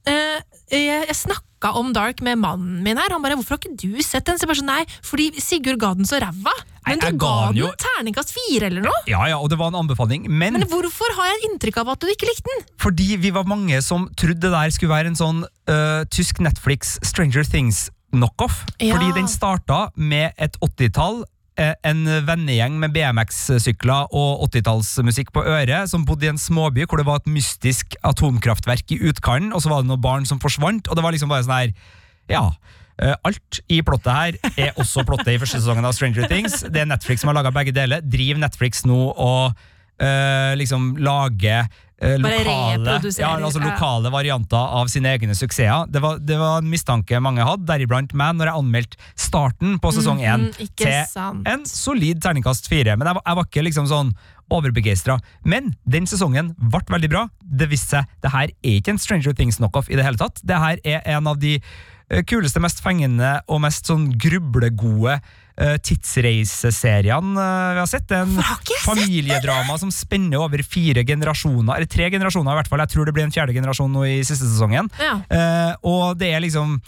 Jeg, 0.09 0.43
jeg 0.73 1.17
snakka 1.59 1.77
om 1.77 1.93
Dark 1.93 2.21
med 2.21 2.37
mannen 2.37 2.83
min 2.83 2.97
her. 2.97 3.09
Han 3.11 3.21
bare 3.21 3.35
'Hvorfor 3.35 3.57
har 3.57 3.57
ikke 3.59 3.77
du 3.77 4.01
sett 4.01 4.25
den?' 4.25 4.37
Så 4.37 4.47
jeg 4.47 4.49
bare 4.49 4.61
sånn, 4.61 4.65
Nei, 4.65 4.85
fordi 5.03 5.41
Sigurd 5.41 5.79
ga 5.79 5.93
den 5.93 6.05
så 6.05 6.19
ræva. 6.19 6.51
Men 6.87 6.99
du 6.99 7.17
ga 7.17 7.47
den 7.51 7.57
jo- 7.57 7.71
terningkast 7.77 8.31
fire 8.33 8.65
eller 8.67 8.81
noe. 8.81 8.93
ja, 9.05 9.25
ja, 9.27 9.37
og 9.37 9.49
det 9.49 9.57
var 9.57 9.67
en 9.67 9.75
anbefaling, 9.87 10.27
men, 10.29 10.53
Men 10.53 10.63
hvorfor 10.63 11.13
har 11.15 11.25
jeg 11.25 11.51
inntrykk 11.51 11.77
av 11.77 11.89
at 11.89 11.99
du 11.99 12.07
ikke 12.07 12.25
likte 12.25 12.43
den? 12.55 12.65
fordi 12.77 13.17
vi 13.17 13.29
var 13.29 13.43
mange 13.43 13.81
som 13.83 14.07
trodde 14.15 14.39
det 14.39 14.51
der 14.51 14.69
skulle 14.71 14.89
være 14.89 15.07
en 15.07 15.15
sånn 15.15 15.43
uh, 15.67 16.03
tysk 16.05 16.39
Netflix 16.39 16.97
Stranger 17.03 17.43
Things-knockoff. 17.43 18.65
Ja. 18.79 18.95
Fordi 18.95 19.13
den 19.13 19.27
starta 19.27 19.91
med 19.95 20.33
et 20.37 20.55
80-tall, 20.61 21.21
eh, 21.21 21.25
en 21.59 22.01
vennegjeng 22.27 22.77
med 22.81 22.93
BMX-sykler 22.95 24.13
og 24.15 24.45
80-tallsmusikk 24.49 25.31
på 25.35 25.43
øret, 25.43 25.89
som 25.91 26.05
bodde 26.07 26.27
i 26.27 26.31
en 26.31 26.39
småby 26.39 26.85
hvor 26.87 27.01
det 27.01 27.07
var 27.09 27.19
et 27.21 27.29
mystisk 27.31 27.95
atomkraftverk 28.07 28.93
i 28.95 28.99
utkanten, 29.11 29.51
og 29.53 29.63
så 29.63 29.71
var 29.71 29.83
det 29.83 29.89
noen 29.91 30.03
barn 30.03 30.27
som 30.29 30.39
forsvant, 30.41 30.87
og 30.87 30.95
det 30.99 31.03
var 31.05 31.15
liksom 31.15 31.31
bare 31.31 31.45
sånn 31.47 31.57
her 31.57 31.73
Ja. 32.29 32.43
eh, 33.01 33.15
Alt 33.25 33.59
i 33.69 33.81
plottet 33.81 34.13
her 34.13 34.37
er 34.55 34.73
også 34.79 35.03
plottet 35.07 35.33
i 35.33 35.39
første 35.41 35.59
sesongen 35.59 35.85
av 35.85 35.93
Stranger 35.97 36.27
Things. 36.29 36.61
Det 36.61 36.81
er 36.83 36.85
Netflix 36.89 37.21
som 37.21 37.31
har 37.31 37.39
laga 37.39 37.51
begge 37.55 37.73
deler. 37.75 38.01
Driver 38.01 38.39
Netflix 38.43 38.85
nå 38.85 38.97
og 39.15 39.53
eh, 39.99 40.55
liksom 40.59 40.95
eh, 40.97 41.03
Bare 41.03 41.67
lokale, 41.99 42.99
ja, 43.19 43.29
altså 43.37 43.59
lokale 43.63 44.11
varianter 44.13 44.57
av 44.79 44.87
sine 44.91 45.11
egne 45.17 45.35
suksesser. 45.35 45.85
Det 45.91 46.01
var, 46.03 46.19
det 46.23 46.37
var 46.39 46.61
en 46.61 46.69
mistanke 46.71 47.19
mange 47.21 47.43
hadde, 47.45 47.65
deriblant 47.67 48.13
meg, 48.17 48.37
når 48.39 48.51
jeg 48.51 48.61
anmeldte 48.63 48.97
starten 49.19 49.77
på 49.83 49.91
sesong 49.95 50.21
én 50.23 50.47
mm, 50.49 50.71
til 50.79 50.93
sant. 51.11 51.43
en 51.49 51.65
solid 51.67 52.21
terningkast 52.23 52.69
fire. 52.71 52.95
Men 52.95 53.07
jeg, 53.11 53.19
var- 53.19 53.27
jeg 53.27 53.35
var 53.41 53.49
ikke 53.49 53.65
liksom 53.67 53.89
sånn 53.91 54.13
overbegeistra. 54.49 55.19
Men 55.45 55.75
den 55.85 56.07
sesongen 56.09 56.55
ble 56.57 56.81
veldig 56.89 57.09
bra. 57.11 57.27
Det 57.43 57.67
viste 57.69 57.99
seg 57.99 58.17
det 58.23 58.31
her 58.33 58.49
er 58.49 58.79
ikke 58.79 58.95
en 58.95 59.01
Stranger 59.01 59.35
Things-knockoff 59.37 59.91
i 59.91 59.99
det 59.99 60.07
hele 60.07 60.17
tatt. 60.17 60.41
Det 60.41 60.57
her 60.57 60.79
er 60.83 61.03
en 61.17 61.27
av 61.29 61.37
de 61.41 61.57
eh, 61.59 61.61
kuleste, 62.29 62.61
mest 62.63 62.81
fengende 62.83 63.37
og 63.47 63.61
mest 63.63 63.89
sånn 63.89 64.07
grublegode 64.19 65.19
uh, 65.59 65.75
tidsreiseseriene 65.85 67.35
eh, 67.43 67.73
vi 67.75 67.81
har 67.81 67.89
sett. 67.89 68.07
Det 68.09 68.17
er 68.17 68.25
en 68.25 68.79
familiedrama 68.85 69.77
som 69.81 69.91
spenner 69.93 70.41
over 70.41 70.63
fire 70.65 71.03
generasjoner, 71.07 71.75
eller 71.75 71.89
tre 71.89 72.09
generasjoner 72.13 72.55
i 72.55 72.61
hvert 72.61 72.71
fall. 72.71 72.83
Jeg 72.85 72.95
tror 72.95 73.09
det 73.09 73.15
blir 73.17 73.27
en 73.27 73.35
fjerde 73.35 73.55
generasjon 73.57 73.93
nå 73.93 74.07
i 74.07 74.17
siste 74.23 74.47
sesongen. 74.47 74.89
Ja. 75.01 75.19
Eh, 75.27 75.73
og 75.89 76.17
det 76.19 76.33
er 76.33 76.43
liksom 76.45 76.79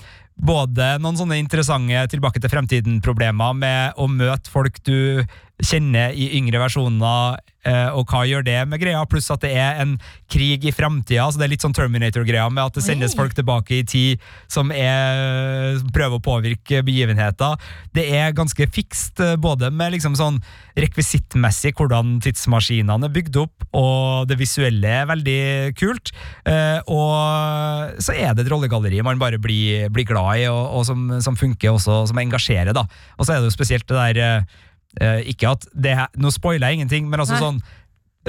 både 0.41 0.95
noen 1.01 1.19
sånne 1.19 1.37
interessante 1.41 2.07
tilbake 2.11 2.41
til 2.41 2.51
fremtiden-problemer 2.51 3.55
med 3.57 4.01
å 4.01 4.09
møte 4.09 4.51
folk 4.51 4.81
du 4.87 5.21
kjenner 5.61 6.15
i 6.17 6.31
yngre 6.37 6.59
versjoner, 6.61 7.39
eh, 7.67 7.89
og 7.93 8.09
hva 8.09 8.23
gjør 8.25 8.45
det 8.45 8.57
med 8.69 8.81
greia, 8.81 9.01
pluss 9.09 9.29
at 9.33 9.43
det 9.45 9.51
er 9.59 9.81
en 9.83 9.93
krig 10.31 10.65
i 10.65 10.73
fremtida, 10.73 11.27
så 11.29 11.37
det 11.39 11.45
er 11.45 11.53
litt 11.53 11.65
sånn 11.65 11.75
Terminator-greia 11.77 12.47
med 12.49 12.63
at 12.63 12.77
det 12.77 12.85
sendes 12.85 13.13
Oi. 13.13 13.19
folk 13.19 13.35
tilbake 13.37 13.77
i 13.77 13.85
tid 13.87 14.23
som 14.51 14.73
er, 14.73 15.77
prøver 15.93 16.17
å 16.17 16.23
påvirke 16.23 16.81
begivenheter. 16.87 17.61
Det 17.93 18.07
er 18.17 18.35
ganske 18.37 18.67
fikst, 18.73 19.21
eh, 19.21 19.37
både 19.41 19.69
med 19.73 19.93
liksom 19.95 20.17
sånn 20.17 20.41
rekvisittmessig 20.79 21.75
hvordan 21.77 22.17
tidsmaskinene 22.23 23.09
er 23.09 23.13
bygd 23.13 23.41
opp, 23.43 23.67
og 23.77 24.29
det 24.31 24.39
visuelle 24.41 24.95
er 25.01 25.09
veldig 25.11 25.41
kult. 25.77 26.13
Eh, 26.47 26.79
og 26.89 28.01
så 28.01 28.15
er 28.17 28.33
det 28.33 28.47
et 28.47 28.51
rollegalleri 28.51 29.03
man 29.05 29.21
bare 29.21 29.37
blir, 29.41 29.89
blir 29.93 30.07
glad 30.09 30.30
i, 30.30 30.30
og, 30.51 30.63
og 30.79 30.85
som, 30.87 31.05
som 31.23 31.37
funker 31.39 31.73
også, 31.75 32.01
som 32.09 32.19
engasjerer. 32.21 32.73
da. 32.77 32.85
Og 33.17 33.25
så 33.25 33.35
er 33.35 33.41
det 33.41 33.51
jo 33.51 33.55
spesielt 33.55 33.87
det 33.89 33.97
der 33.97 34.21
eh, 34.25 34.59
eh, 35.01 35.21
Ikke 35.33 35.53
at 35.55 35.67
det 35.73 35.95
her, 35.97 36.11
Nå 36.15 36.31
spoiler 36.33 36.67
jeg 36.67 36.81
ingenting, 36.81 37.09
men 37.09 37.19
altså 37.19 37.37
Nei. 37.37 37.43
sånn 37.45 37.61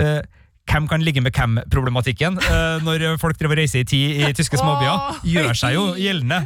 eh, 0.03 0.23
hvem 0.71 0.87
kan 0.89 1.03
ligge 1.03 1.21
med 1.21 1.35
hvem-problematikken 1.35 2.37
eh, 2.39 2.85
når 2.87 3.19
folk 3.21 3.39
driver 3.41 3.59
reiser 3.59 3.83
i 3.83 3.89
tid 3.89 4.21
i 4.23 4.29
tyske 4.37 4.61
småbyer, 4.61 5.19
gjør 5.27 5.59
seg 5.59 5.75
jo 5.75 5.89
gjeldende. 5.99 6.39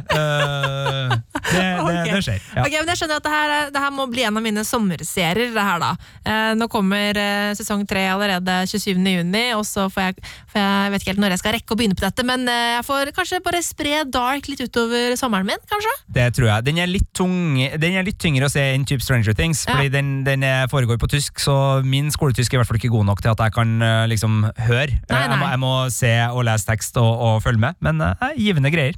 Eh, 1.53 1.81
det, 1.87 1.87
det, 1.87 1.99
Ok. 2.01 2.11
det 2.17 2.23
skjer. 2.25 2.41
Ja. 2.55 2.61
Ok, 2.65 2.73
men 2.79 2.91
jeg 2.91 2.99
skjønner 3.01 3.21
at 3.21 3.27
det 3.27 3.33
her, 3.33 3.53
er- 3.57 3.71
det 3.75 3.81
her 3.83 3.91
må 3.95 4.05
bli 4.11 4.23
en 4.27 4.37
av 4.39 4.43
mine 4.43 4.63
sommerserier. 4.67 5.53
det 5.55 5.63
her 5.69 5.79
da. 5.83 5.91
Eh, 6.27 6.53
nå 6.59 6.67
kommer 6.71 7.17
eh, 7.21 7.51
sesong 7.57 7.85
tre 7.87 8.05
allerede 8.11 8.57
27. 8.67 8.97
juni, 8.97 9.43
og 9.55 9.63
så 9.67 9.87
får 9.93 10.09
jeg, 10.09 10.15
får 10.53 10.61
jeg 10.61 10.91
vet 10.93 11.01
ikke 11.05 11.11
helt 11.13 11.23
når 11.23 11.35
jeg 11.35 11.41
skal 11.43 11.55
rekke 11.57 11.73
å 11.73 11.79
begynne 11.79 11.97
på 11.99 12.05
dette, 12.07 12.25
men 12.27 12.47
eh, 12.51 12.73
jeg 12.77 12.85
får 12.87 13.11
kanskje 13.17 13.41
bare 13.45 13.61
spre 13.65 14.03
Dark 14.11 14.47
litt 14.51 14.61
utover 14.65 15.15
sommeren 15.19 15.47
min, 15.47 15.63
kanskje? 15.69 15.93
Det 16.19 16.27
tror 16.37 16.49
jeg. 16.51 16.65
Den 16.67 16.81
er 16.83 16.91
litt, 16.91 17.07
tung, 17.15 17.55
den 17.57 17.97
er 17.99 18.05
litt 18.07 18.19
tyngre 18.21 18.47
å 18.47 18.51
se 18.53 18.63
enn 18.73 18.85
type 18.87 19.03
Stranger 19.05 19.33
Things, 19.37 19.65
Ja. 19.67 19.75
fordi 19.77 19.89
den, 19.93 20.11
den 20.27 20.43
foregår 20.71 20.99
på 21.01 21.09
tysk, 21.11 21.39
så 21.43 21.57
min 21.85 22.11
skoletysk 22.13 22.53
er 22.53 22.57
i 22.57 22.61
hvert 22.61 22.69
fall 22.71 22.79
ikke 22.81 22.93
god 22.93 23.05
nok 23.09 23.21
til 23.23 23.31
at 23.33 23.41
jeg 23.47 23.55
kan 23.55 23.75
eh, 23.81 24.05
liksom 24.11 24.41
høre. 24.67 24.99
Nei, 25.09 25.23
nei. 25.27 25.27
Jeg, 25.27 25.39
må, 25.39 25.49
jeg 25.53 25.59
må 25.63 25.73
se 25.93 26.13
og 26.31 26.45
lese 26.47 26.67
tekst 26.69 26.97
og, 27.01 27.09
og 27.27 27.41
følge 27.45 27.63
med, 27.67 27.77
men 27.83 28.01
eh, 28.11 28.33
givende 28.37 28.71
greier. 28.73 28.97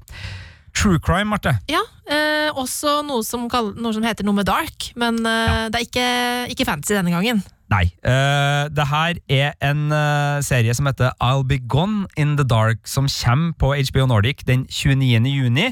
True 0.76 1.00
crime, 1.04 1.30
Marte. 1.32 1.56
Ja, 1.70 1.82
eh, 2.10 2.50
også 2.58 3.00
noe 3.08 3.24
som, 3.26 3.48
kall- 3.52 3.74
noe 3.80 3.94
som 3.96 4.04
heter 4.06 4.24
noe 4.28 4.36
med 4.38 4.48
Dark, 4.50 4.92
men 5.00 5.18
eh, 5.26 5.70
det 5.72 5.80
er 5.80 5.86
ikke, 5.88 6.10
ikke 6.56 6.68
fantasy 6.70 6.94
denne 6.98 7.12
gangen. 7.14 7.42
Nei. 7.70 7.84
eh, 8.02 8.66
det 8.74 8.86
her 8.90 9.18
er 9.30 9.52
en 9.62 9.92
eh, 9.94 10.40
serie 10.42 10.74
som 10.74 10.88
heter 10.90 11.12
I'll 11.22 11.44
Be 11.46 11.60
Gone 11.70 12.08
in 12.18 12.36
the 12.40 12.46
Dark, 12.48 12.88
som 12.90 13.06
kommer 13.12 13.54
på 13.62 13.74
HBO 13.92 14.08
Nordic 14.10 14.42
den 14.48 14.66
29. 14.70 15.28
juni. 15.30 15.68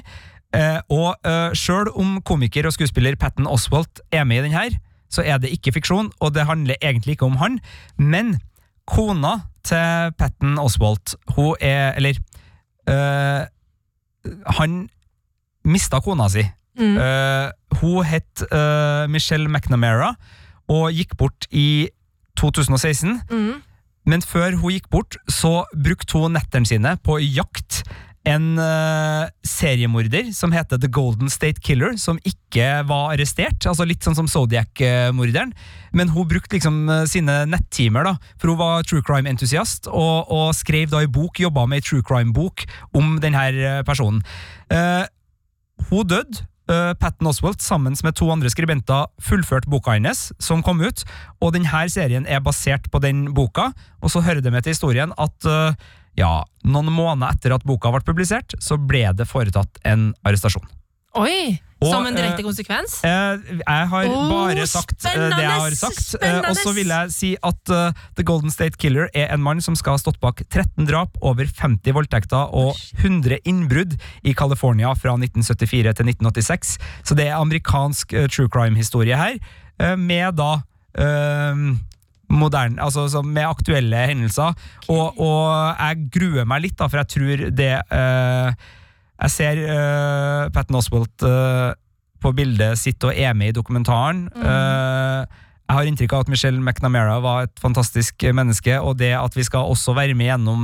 Eh, 0.56 0.78
og 0.94 1.16
eh, 1.28 1.50
sjøl 1.58 1.90
om 1.98 2.20
komiker 2.26 2.68
og 2.70 2.76
skuespiller 2.76 3.18
Patten 3.20 3.48
Oswalt 3.50 4.00
er 4.12 4.24
med 4.30 4.44
i 4.44 4.46
den 4.50 4.54
her, 4.58 4.78
så 5.10 5.24
er 5.26 5.40
det 5.42 5.50
ikke 5.56 5.74
fiksjon, 5.80 6.12
og 6.20 6.34
det 6.36 6.46
handler 6.48 6.76
egentlig 6.82 7.16
ikke 7.18 7.26
om 7.28 7.36
han. 7.42 7.58
Men 7.98 8.36
kona 8.88 9.38
til 9.68 10.14
Patten 10.20 10.56
Oswalt, 10.62 11.16
hun 11.36 11.56
er 11.60 11.96
Eller 12.00 12.20
eh, 12.88 13.48
Han 14.60 14.88
mista 15.68 16.00
kona 16.04 16.30
si. 16.32 16.46
Mm. 16.78 16.98
Uh, 16.98 17.50
hun 17.82 18.06
het 18.06 18.44
uh, 18.52 19.08
Michelle 19.10 19.50
McNamara 19.50 20.14
og 20.70 20.92
gikk 20.94 21.16
bort 21.18 21.48
i 21.52 21.90
2016. 22.40 23.22
Mm. 23.32 23.56
Men 24.08 24.24
før 24.24 24.56
hun 24.62 24.76
gikk 24.76 24.90
bort, 24.94 25.18
så 25.28 25.66
brukte 25.76 26.20
hun 26.20 26.38
nettene 26.38 26.70
sine 26.70 26.96
på 27.04 27.18
jakt 27.24 27.82
en 28.28 28.58
uh, 28.60 29.28
seriemorder 29.48 30.32
som 30.36 30.52
heter 30.56 30.80
The 30.82 30.90
Golden 30.92 31.32
State 31.32 31.62
Killer, 31.64 31.96
som 32.00 32.20
ikke 32.28 32.84
var 32.90 33.14
arrestert. 33.14 33.66
altså 33.70 33.88
Litt 33.88 34.04
sånn 34.06 34.18
som 34.18 34.28
Zodiac-morderen. 34.32 35.54
Men 35.96 36.12
hun 36.14 36.28
brukte 36.30 36.58
liksom 36.58 36.84
uh, 36.92 37.06
sine 37.10 37.40
nettimer, 37.50 38.10
da, 38.10 38.34
for 38.40 38.52
hun 38.52 38.60
var 38.60 38.88
true 38.88 39.06
crime-entusiast, 39.06 39.88
og, 39.92 40.28
og 40.34 40.52
skrev 40.58 40.92
da 40.92 41.04
i 41.06 41.12
bok, 41.12 41.40
jobba 41.40 41.68
med 41.70 41.82
ei 41.82 41.88
true 41.88 42.06
crime-bok 42.06 42.68
om 42.98 43.18
denne 43.24 43.82
personen. 43.88 44.22
Uh, 44.74 45.08
hun 45.90 46.08
døde 46.10 46.48
Patton 46.68 47.30
Oswalt 47.30 47.62
sammen 47.64 47.94
med 48.04 48.18
to 48.20 48.26
andre 48.28 48.50
skribenter 48.52 49.06
fullført 49.24 49.70
boka 49.72 49.94
hennes, 49.96 50.34
som 50.36 50.60
kom 50.66 50.82
ut. 50.84 51.06
Og 51.40 51.54
denne 51.56 51.84
serien 51.88 52.28
er 52.28 52.42
basert 52.44 52.90
på 52.92 53.00
den 53.00 53.30
boka. 53.38 53.70
Og 54.04 54.12
så 54.12 54.20
hører 54.20 54.44
det 54.44 54.52
med 54.52 54.66
til 54.66 54.76
historien 54.76 55.14
at 55.16 55.48
ja, 56.18 56.42
noen 56.66 56.90
måneder 56.92 57.38
etter 57.38 57.56
at 57.58 57.66
boka 57.68 57.94
ble 57.94 58.02
publisert, 58.06 58.58
så 58.64 58.80
ble 58.82 59.06
det 59.18 59.30
foretatt 59.30 59.80
en 59.88 60.12
arrestasjon. 60.26 60.66
Oi! 61.18 61.58
Og, 61.78 61.92
som 61.92 62.08
en 62.10 62.16
direkte 62.16 62.42
eh, 62.42 62.46
konsekvens? 62.48 62.94
Eh, 63.06 63.58
jeg 63.60 63.90
har 63.92 64.08
oh, 64.10 64.32
bare 64.32 64.64
sagt 64.70 65.04
eh, 65.06 65.28
det 65.30 65.44
jeg 65.44 65.60
har 65.62 65.76
sagt. 65.78 66.16
Eh, 66.18 66.38
og 66.50 66.58
så 66.58 66.72
vil 66.74 66.90
jeg 66.90 67.14
si 67.14 67.30
at 67.46 67.74
uh, 67.74 68.00
The 68.18 68.26
Golden 68.26 68.50
State 68.54 68.82
Killer 68.82 69.12
er 69.14 69.30
en 69.34 69.44
mann 69.46 69.62
som 69.62 69.78
skal 69.78 69.94
ha 69.94 70.02
stått 70.02 70.18
bak 70.24 70.42
13 70.48 70.88
drap, 70.90 71.20
over 71.22 71.46
50 71.46 71.94
voldtekter 71.94 72.50
og 72.50 72.74
100 72.98 73.44
innbrudd 73.46 73.94
i 74.26 74.34
California 74.34 74.96
fra 74.98 75.14
1974 75.20 75.94
til 76.00 76.10
1986. 76.16 76.74
Så 77.06 77.18
det 77.18 77.30
er 77.30 77.38
amerikansk 77.38 78.18
uh, 78.18 78.26
true 78.26 78.50
crime-historie 78.50 79.20
her, 79.20 79.38
uh, 79.78 79.94
med 79.94 80.42
da 80.42 80.56
moderne, 82.30 82.82
altså 82.84 83.08
så 83.12 83.22
med 83.24 83.48
aktuelle 83.48 84.06
hendelser. 84.10 84.56
Og, 84.92 85.20
og 85.20 85.48
jeg 85.80 86.08
gruer 86.14 86.48
meg 86.50 86.66
litt, 86.66 86.78
da, 86.80 86.90
for 86.92 87.02
jeg 87.02 87.12
tror 87.14 87.44
det 87.56 87.74
uh, 87.92 88.52
Jeg 89.18 89.34
ser 89.34 89.62
uh, 89.64 90.50
Patten 90.54 90.78
Oswalt 90.78 91.26
uh, 91.26 91.72
på 92.22 92.34
bildet 92.38 92.80
sitt 92.80 93.04
og 93.06 93.16
er 93.16 93.36
med 93.38 93.52
i 93.52 93.56
dokumentaren. 93.56 94.26
Eh, 94.36 95.44
jeg 95.68 95.76
har 95.76 95.90
inntrykk 95.90 96.16
av 96.16 96.24
at 96.26 96.32
Michelle 96.32 96.62
McNamara 96.62 97.18
var 97.22 97.46
et 97.46 97.62
fantastisk 97.62 98.24
menneske, 98.34 98.80
og 98.80 98.98
det 99.02 99.12
at 99.18 99.36
vi 99.38 99.46
skal 99.46 99.70
også 99.70 99.94
være 99.98 100.16
med 100.18 100.32
gjennom 100.32 100.64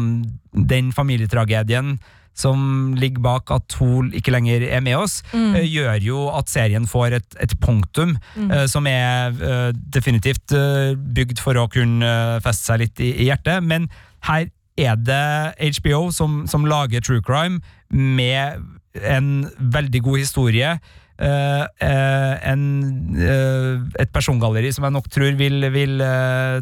den 0.53 0.89
familietragedien 0.95 1.97
som 2.33 2.93
ligger 2.97 3.23
bak 3.23 3.51
at 3.53 3.75
Hol 3.79 4.09
ikke 4.17 4.33
lenger 4.33 4.65
er 4.65 4.81
med 4.85 4.97
oss, 4.97 5.21
eh, 5.33 5.63
gjør 5.67 6.01
jo 6.03 6.25
at 6.33 6.49
serien 6.51 6.87
får 6.89 7.19
et, 7.19 7.37
et 7.43 7.55
punktum 7.61 8.15
eh, 8.37 8.65
som 8.69 8.87
er 8.89 9.33
uh, 9.37 9.69
definitivt 9.73 10.53
uh, 10.57 10.93
bygd 10.95 11.41
for 11.43 11.57
å 11.59 11.67
kunne 11.71 12.11
feste 12.43 12.71
seg 12.71 12.83
litt 12.83 13.03
i, 13.03 13.13
i 13.23 13.29
hjertet. 13.29 13.63
Men 13.63 13.89
her 14.27 14.49
er 14.79 14.97
det 14.97 15.77
HBO 15.77 16.07
som, 16.11 16.43
som 16.49 16.65
lager 16.65 17.03
true 17.05 17.21
crime 17.21 17.61
med 17.93 18.63
en 19.01 19.31
veldig 19.57 20.03
god 20.05 20.21
historie. 20.21 20.75
Uh, 21.13 21.63
uh, 21.77 22.33
en, 22.49 22.63
uh, 23.15 23.83
et 24.01 24.09
persongalleri 24.11 24.71
som 24.73 24.87
jeg 24.87 24.95
nok 24.95 25.11
tror 25.13 25.35
vil, 25.37 25.67
vil 25.71 26.01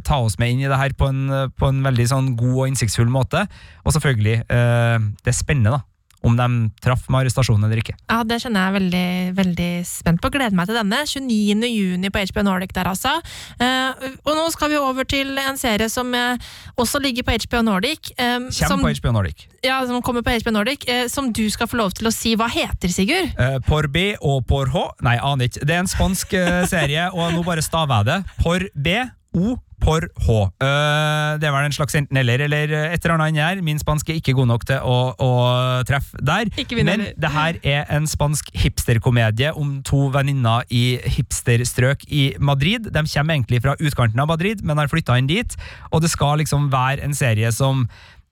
ta 0.03 0.19
oss 0.19 0.35
med 0.41 0.51
inn 0.51 0.65
i 0.65 0.67
det 0.67 0.79
her 0.79 0.95
på 0.97 1.07
en, 1.07 1.23
på 1.55 1.69
en 1.71 1.79
veldig 1.85 2.07
sånn 2.11 2.33
god 2.39 2.57
og 2.57 2.67
innsiktsfull 2.71 3.11
måte. 3.11 3.45
Og 3.85 3.95
selvfølgelig, 3.95 4.43
det 4.47 5.31
er 5.31 5.37
spennende 5.37 5.77
da, 5.77 5.81
om 6.23 6.35
de 6.37 6.47
traff 6.83 7.07
med 7.09 7.23
arrestasjonen 7.25 7.65
eller 7.65 7.81
ikke. 7.81 7.95
Ja, 8.09 8.19
Det 8.23 8.37
kjenner 8.43 8.67
jeg 8.67 8.75
veldig, 8.77 9.05
veldig 9.39 9.69
spent 9.89 10.21
på. 10.21 10.29
Gleder 10.33 10.53
meg 10.55 10.67
til 10.69 10.77
denne. 10.77 10.99
29. 11.09 11.69
juni 11.71 12.11
på 12.13 12.21
HBO 12.29 12.43
Nordic 12.45 12.73
der, 12.77 12.89
altså. 12.91 13.15
Eh, 13.59 14.09
og 14.25 14.35
nå 14.37 14.43
skal 14.53 14.69
vi 14.69 14.77
over 14.77 15.03
til 15.09 15.33
en 15.41 15.57
serie 15.57 15.89
som 15.89 16.13
eh, 16.13 16.37
også 16.77 17.01
ligger 17.01 17.23
på 17.27 17.37
HBO 17.47 17.61
Nordic. 17.65 18.11
eh, 18.17 18.37
som, 18.53 18.79
på 18.85 18.93
HBO 19.01 19.11
Nordic. 19.17 19.47
Ja, 19.65 19.79
som 19.89 20.01
kommer 20.01 20.21
på 20.25 20.33
HBO 20.43 20.51
Nordic. 20.59 20.85
eh, 20.87 21.07
som 21.07 21.31
du 21.33 21.49
skal 21.49 21.67
få 21.67 21.77
lov 21.81 21.91
til 21.97 22.07
å 22.07 22.13
si 22.13 22.35
hva 22.35 22.47
heter, 22.49 22.89
Sigurd? 22.93 23.33
Eh, 23.39 23.57
por 23.67 23.87
B 23.87 24.13
og 24.21 24.45
por 24.47 24.69
H 24.73 24.85
Nei, 25.01 25.17
aner 25.17 25.49
ikke. 25.49 25.65
Det 25.65 25.75
er 25.75 25.83
en 25.85 25.89
spansk 25.89 26.33
eh, 26.37 26.61
serie, 26.69 27.09
og 27.13 27.33
nå 27.33 27.43
bare 27.45 27.61
staver 27.65 28.01
jeg 28.03 28.05
det. 28.11 28.19
Por 28.43 28.67
B, 28.75 28.95
O, 29.37 29.55
por 29.81 30.05
H. 30.05 30.37
Uh, 30.61 31.37
det 31.41 31.49
er 31.49 31.55
vel 31.55 31.67
en 31.67 31.75
slags 31.75 31.97
enten-eller, 31.97 32.45
eller 32.47 32.75
et 32.77 33.01
eller 33.01 33.15
annet 33.17 33.41
her. 33.41 33.63
Min 33.65 33.81
spansk 33.81 34.09
er 34.11 34.21
ikke 34.21 34.35
god 34.37 34.51
nok 34.51 34.67
til 34.69 34.79
å, 34.85 34.99
å 35.17 35.31
treffe 35.89 36.21
der. 36.21 36.51
Ikke 36.61 36.79
Men 36.87 37.07
det 37.17 37.33
her 37.33 37.59
er 37.63 37.89
en 37.93 38.07
spansk 38.09 38.53
hipsterkomedie 38.57 39.53
om 39.57 39.79
to 39.87 40.07
venninner 40.13 40.65
i 40.69 40.99
hipsterstrøk 41.17 42.05
i 42.09 42.31
Madrid. 42.39 42.91
De 42.93 43.05
kommer 43.09 43.37
egentlig 43.37 43.61
fra 43.65 43.75
utkanten 43.79 44.21
av 44.21 44.31
Madrid, 44.31 44.63
men 44.63 44.79
har 44.81 44.91
flytta 44.91 45.17
inn 45.19 45.29
dit. 45.29 45.57
Og 45.91 46.03
det 46.03 46.11
skal 46.13 46.41
liksom 46.41 46.69
være 46.73 47.03
en 47.05 47.15
serie 47.17 47.51
som 47.55 47.85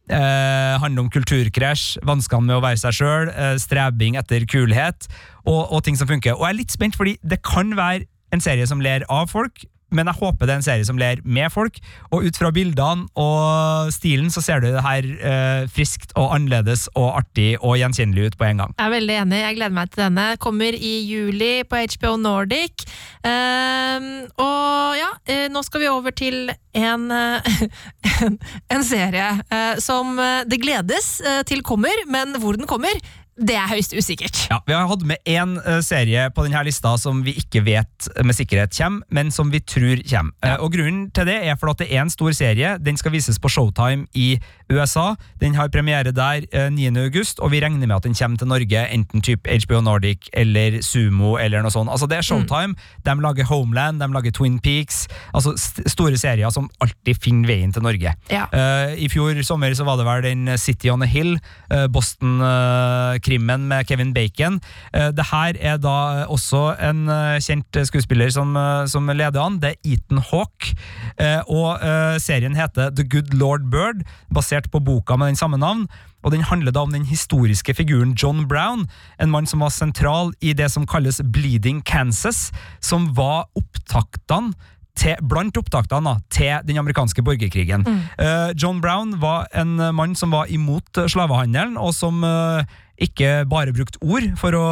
eh, 0.10 0.76
handler 0.82 1.06
om 1.06 1.12
kulturkrasj, 1.14 2.00
vanskene 2.08 2.50
med 2.50 2.60
å 2.60 2.64
være 2.64 2.82
seg 2.82 3.00
sjøl, 3.00 3.34
eh, 3.34 3.56
strebing 3.62 4.18
etter 4.20 4.46
kulhet, 4.50 5.10
og, 5.46 5.68
og 5.70 5.84
ting 5.86 6.00
som 6.00 6.10
funker. 6.10 6.38
Og 6.38 6.46
jeg 6.46 6.56
er 6.56 6.62
litt 6.62 6.76
spent, 6.76 6.98
fordi 7.00 7.18
det 7.24 7.42
kan 7.46 7.76
være 7.78 8.08
en 8.36 8.44
serie 8.44 8.68
som 8.70 8.82
ler 8.84 9.06
av 9.10 9.30
folk, 9.32 9.66
men 9.96 10.10
jeg 10.10 10.20
håper 10.20 10.46
det 10.46 10.54
er 10.54 10.62
en 10.62 10.66
serie 10.66 10.88
som 10.88 11.00
ler 11.02 11.22
med 11.24 11.52
folk. 11.54 11.80
Og 12.14 12.28
ut 12.28 12.40
fra 12.40 12.52
bildene 12.54 13.08
og 13.20 13.92
stilen 13.94 14.30
så 14.34 14.44
ser 14.46 14.64
du 14.64 14.70
det 14.70 14.84
her 14.86 15.06
eh, 15.06 15.64
friskt 15.72 16.14
og 16.20 16.34
annerledes 16.36 16.88
og 16.96 17.22
artig 17.22 17.52
og 17.60 17.78
gjenkjennelig 17.82 18.30
ut 18.30 18.40
på 18.40 18.50
en 18.50 18.64
gang. 18.64 18.76
Jeg 18.78 18.86
er 18.86 18.96
veldig 18.96 19.18
enig. 19.24 19.42
Jeg 19.44 19.60
gleder 19.60 19.78
meg 19.80 19.94
til 19.94 20.04
denne. 20.06 20.28
Kommer 20.42 20.78
i 20.78 20.94
juli 21.10 21.52
på 21.70 21.84
HBO 21.96 22.16
Nordic. 22.22 22.86
Ehm, 23.28 24.10
og 24.40 25.00
ja, 25.00 25.10
uh, 25.32 25.48
nå 25.52 25.64
skal 25.66 25.84
vi 25.84 25.90
over 25.92 26.16
til 26.16 26.52
en, 26.78 27.08
uh, 27.12 27.50
en, 28.26 28.38
en 28.72 28.86
serie 28.86 29.32
eh, 29.50 29.80
som 29.82 30.20
det 30.50 30.60
gledes 30.62 31.08
til 31.50 31.62
kommer, 31.66 32.04
men 32.12 32.36
hvor 32.42 32.58
den 32.58 32.68
kommer, 32.70 32.94
det 33.40 33.56
er 33.56 33.70
høyst 33.72 33.94
usikkert. 33.96 34.36
Ja, 34.52 34.60
Vi 34.68 34.76
har 34.76 34.88
hatt 34.90 35.04
med 35.08 35.18
én 35.30 35.56
eh, 35.64 35.80
serie 35.86 36.28
på 36.36 36.44
denne 36.46 36.62
lista 36.68 36.96
som 37.00 37.22
vi 37.24 37.36
ikke 37.40 37.64
vet 37.66 38.10
med 38.26 38.36
sikkerhet 38.36 38.76
kommer, 38.76 39.06
men 39.10 39.32
som 39.32 39.52
vi 39.52 39.62
tror 39.64 40.02
kommer. 40.04 40.36
Eh, 40.44 40.58
og 40.60 40.74
Grunnen 40.74 41.08
til 41.16 41.28
det 41.30 41.38
er 41.48 41.56
for 41.60 41.72
at 41.72 41.82
det 41.82 41.90
er 41.90 42.04
en 42.04 42.12
stor 42.12 42.34
serie. 42.36 42.76
Den 42.84 43.00
skal 43.00 43.14
vises 43.16 43.40
på 43.40 43.52
Showtime 43.52 44.08
i 44.14 44.40
USA. 44.70 45.14
Den 45.42 45.56
har 45.56 45.72
premiere 45.72 46.12
der 46.16 46.46
eh, 46.52 46.70
9. 46.74 46.92
august, 47.00 47.40
og 47.40 47.54
vi 47.54 47.62
regner 47.64 47.88
med 47.88 47.96
at 47.96 48.08
den 48.08 48.18
kommer 48.18 48.38
til 48.38 48.52
Norge 48.52 48.86
enten 48.94 49.24
typ 49.26 49.48
HBO 49.48 49.82
Nordic 49.82 50.30
eller 50.34 50.82
Sumo 50.86 51.38
eller 51.40 51.64
noe 51.64 51.74
sånt. 51.74 51.90
Altså 51.90 52.10
Det 52.10 52.20
er 52.20 52.28
Showtime. 52.28 52.76
De 53.06 53.16
lager 53.24 53.48
Homeland, 53.50 54.02
de 54.04 54.12
lager 54.14 54.36
Twin 54.36 54.60
Peaks. 54.60 55.08
Altså 55.34 55.56
st 55.58 55.88
store 55.90 56.18
serier 56.20 56.52
som 56.54 56.70
alltid 56.84 57.18
finner 57.24 57.48
veien 57.50 57.74
til 57.74 57.84
Norge. 57.86 58.14
Ja. 58.32 58.46
Uh, 58.52 58.94
I 59.00 59.08
fjor 59.12 59.40
sommer 59.48 59.74
så 59.78 59.86
var 59.88 60.00
det 60.00 60.08
vel 60.08 60.26
den 60.28 60.58
City 60.58 60.90
on 60.92 61.04
a 61.04 61.10
Hill, 61.10 61.38
uh, 61.72 61.88
Boston-krimmen 63.30 63.68
med 63.68 63.88
Kevin 63.88 64.14
Bacon. 64.14 64.60
Uh, 64.96 65.12
det 65.14 65.26
her 65.32 65.54
er 65.60 65.78
da 65.78 66.26
også 66.30 66.76
en 66.82 67.10
eh, 67.10 67.40
kjent 67.40 67.78
skuespiller 67.86 68.30
som, 68.30 68.56
eh, 68.58 68.86
som 68.88 69.08
leder 69.08 69.42
an. 69.42 69.60
Det 69.60 69.70
er 69.70 69.94
Ethan 69.94 70.22
Hawke. 70.32 70.76
Eh, 71.20 71.42
og 71.48 71.80
eh, 71.82 72.18
serien 72.20 72.56
heter 72.56 72.90
The 72.90 73.04
Good 73.04 73.34
Lord 73.34 73.70
Bird, 73.72 74.04
basert 74.34 74.72
på 74.72 74.80
boka 74.80 75.16
med 75.18 75.28
den 75.28 75.36
samme 75.36 75.58
navn. 75.58 75.88
Og 76.24 76.32
Den 76.32 76.44
handler 76.44 76.72
da 76.72 76.82
om 76.82 76.92
den 76.92 77.06
historiske 77.06 77.74
figuren 77.74 78.14
John 78.14 78.48
Brown, 78.48 78.90
en 79.22 79.32
mann 79.32 79.46
som 79.46 79.60
var 79.60 79.70
sentral 79.70 80.34
i 80.42 80.54
det 80.54 80.72
som 80.72 80.88
kalles 80.88 81.22
Bleeding 81.24 81.82
Kansas, 81.86 82.52
som 82.82 83.16
var 83.16 83.48
opptaktene 83.56 84.54
til, 85.00 85.16
blant 85.30 85.58
opptaktene 85.60 86.18
til 86.34 86.60
den 86.68 86.80
amerikanske 86.82 87.24
borgerkrigen. 87.24 87.86
Eh, 88.20 88.52
John 88.62 88.82
Brown 88.82 89.16
var 89.22 89.48
en 89.56 89.80
eh, 89.80 89.94
mann 89.96 90.16
som 90.16 90.34
var 90.36 90.52
imot 90.52 90.98
eh, 90.98 91.08
slavehandelen, 91.08 91.78
og 91.78 91.94
som 91.96 92.24
eh, 92.24 92.64
ikke 93.00 93.44
bare 93.50 93.74
brukte 93.76 94.02
ord 94.04 94.28
for 94.40 94.56
å 94.58 94.68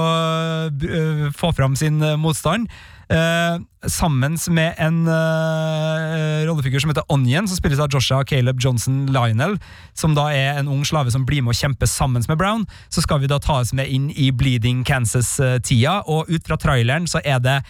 eh, 0.68 1.26
få 1.36 1.54
fram 1.56 1.78
sin 1.80 2.02
eh, 2.04 2.20
motstand. 2.20 2.68
Eh, 3.08 3.60
sammen 3.88 4.36
med 4.52 4.76
en 4.84 5.08
eh, 5.08 6.44
rollefigur 6.48 6.82
som 6.84 6.92
heter 6.92 7.08
Onion, 7.08 7.48
som 7.48 7.56
spilles 7.56 7.80
av 7.80 7.88
Joshua 7.94 8.26
Caleb 8.28 8.60
Johnson 8.60 9.06
Lionel, 9.08 9.56
som 9.96 10.16
da 10.18 10.28
er 10.36 10.60
en 10.60 10.68
ung 10.68 10.84
slave 10.86 11.13
som 11.13 11.24
blir 11.26 11.46
med 11.46 11.56
å 11.56 11.60
kjempe 11.60 11.88
sammen 11.88 12.26
med 12.28 12.40
Brown, 12.40 12.66
så 12.92 13.04
skal 13.06 13.24
vi 13.24 13.32
da 13.32 13.40
ta 13.40 13.62
oss 13.62 13.72
med 13.72 13.88
inn 13.88 14.10
i 14.12 14.28
Bleeding 14.36 14.84
Kansas-tida, 14.88 16.02
og 16.04 16.28
ut 16.28 16.44
fra 16.44 16.60
traileren 16.60 17.08
så 17.08 17.24
er 17.24 17.40
det 17.40 17.62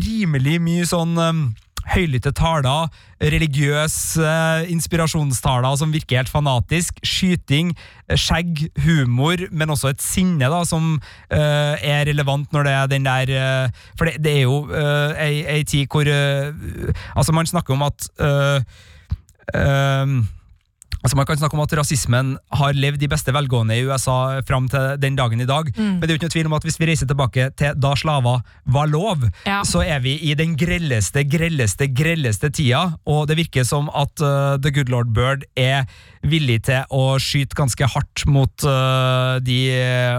rimelig 0.00 0.56
mye 0.64 0.88
sånn 0.88 1.18
eh, 1.20 1.44
høylytte 1.90 2.32
taler, 2.36 2.88
religiøse 3.20 4.32
inspirasjonstaler 4.72 5.76
som 5.76 5.92
virker 5.92 6.20
helt 6.20 6.32
fanatisk, 6.32 7.00
skyting, 7.04 7.74
skjegg, 8.14 8.66
humor, 8.84 9.44
men 9.50 9.74
også 9.74 9.92
et 9.92 10.02
sinne 10.04 10.50
da, 10.50 10.62
som 10.68 10.96
uh, 10.96 11.74
er 11.76 12.06
relevant 12.08 12.52
når 12.54 12.66
det 12.66 12.74
er 12.76 12.90
den 12.94 13.06
der 13.06 13.34
uh, 13.36 13.86
For 13.98 14.08
det, 14.08 14.18
det 14.24 14.36
er 14.38 14.42
jo 14.46 14.64
uh, 14.70 15.12
ei, 15.20 15.44
ei 15.44 15.62
tid 15.64 15.86
hvor 15.90 16.08
uh, 16.08 16.54
Altså, 17.16 17.32
man 17.32 17.46
snakker 17.46 17.74
om 17.74 17.82
at 17.86 18.08
uh, 18.20 18.62
Altså 21.00 21.16
Man 21.16 21.24
kan 21.26 21.38
snakke 21.40 21.56
om 21.56 21.62
at 21.64 21.72
rasismen 21.78 22.34
har 22.60 22.74
levd 22.76 23.02
i 23.02 23.08
beste 23.08 23.32
velgående 23.32 23.76
i 23.78 23.84
USA 23.88 24.40
fram 24.46 24.66
til 24.68 24.98
den 25.00 25.16
dagen 25.16 25.40
i 25.40 25.46
dag, 25.48 25.70
men 25.76 26.00
det 26.02 26.10
er 26.10 26.14
jo 26.14 26.18
ikke 26.20 26.28
noe 26.28 26.34
tvil 26.34 26.50
om 26.50 26.56
at 26.58 26.66
hvis 26.66 26.76
vi 26.80 26.88
reiser 26.90 27.08
tilbake 27.08 27.46
til 27.56 27.78
da 27.80 27.94
slaver 27.96 28.42
var 28.68 28.90
lov, 28.90 29.24
Ja. 29.46 29.62
så 29.64 29.80
er 29.82 30.00
vi 30.04 30.18
i 30.30 30.34
den 30.36 30.56
grelleste, 30.60 31.24
grelleste, 31.24 31.88
grelleste 31.96 32.50
tida, 32.52 32.82
og 33.08 33.28
det 33.30 33.38
virker 33.40 33.64
som 33.64 33.88
at 33.96 34.20
uh, 34.20 34.58
The 34.60 34.70
Good 34.76 34.92
Lord 34.92 35.12
Bird 35.16 35.46
er 35.56 35.86
villig 36.22 36.58
til 36.68 36.84
å 36.92 37.16
skyte 37.22 37.56
ganske 37.56 37.86
hardt 37.94 38.26
mot 38.28 38.66
uh, 38.68 39.38
de 39.40 39.58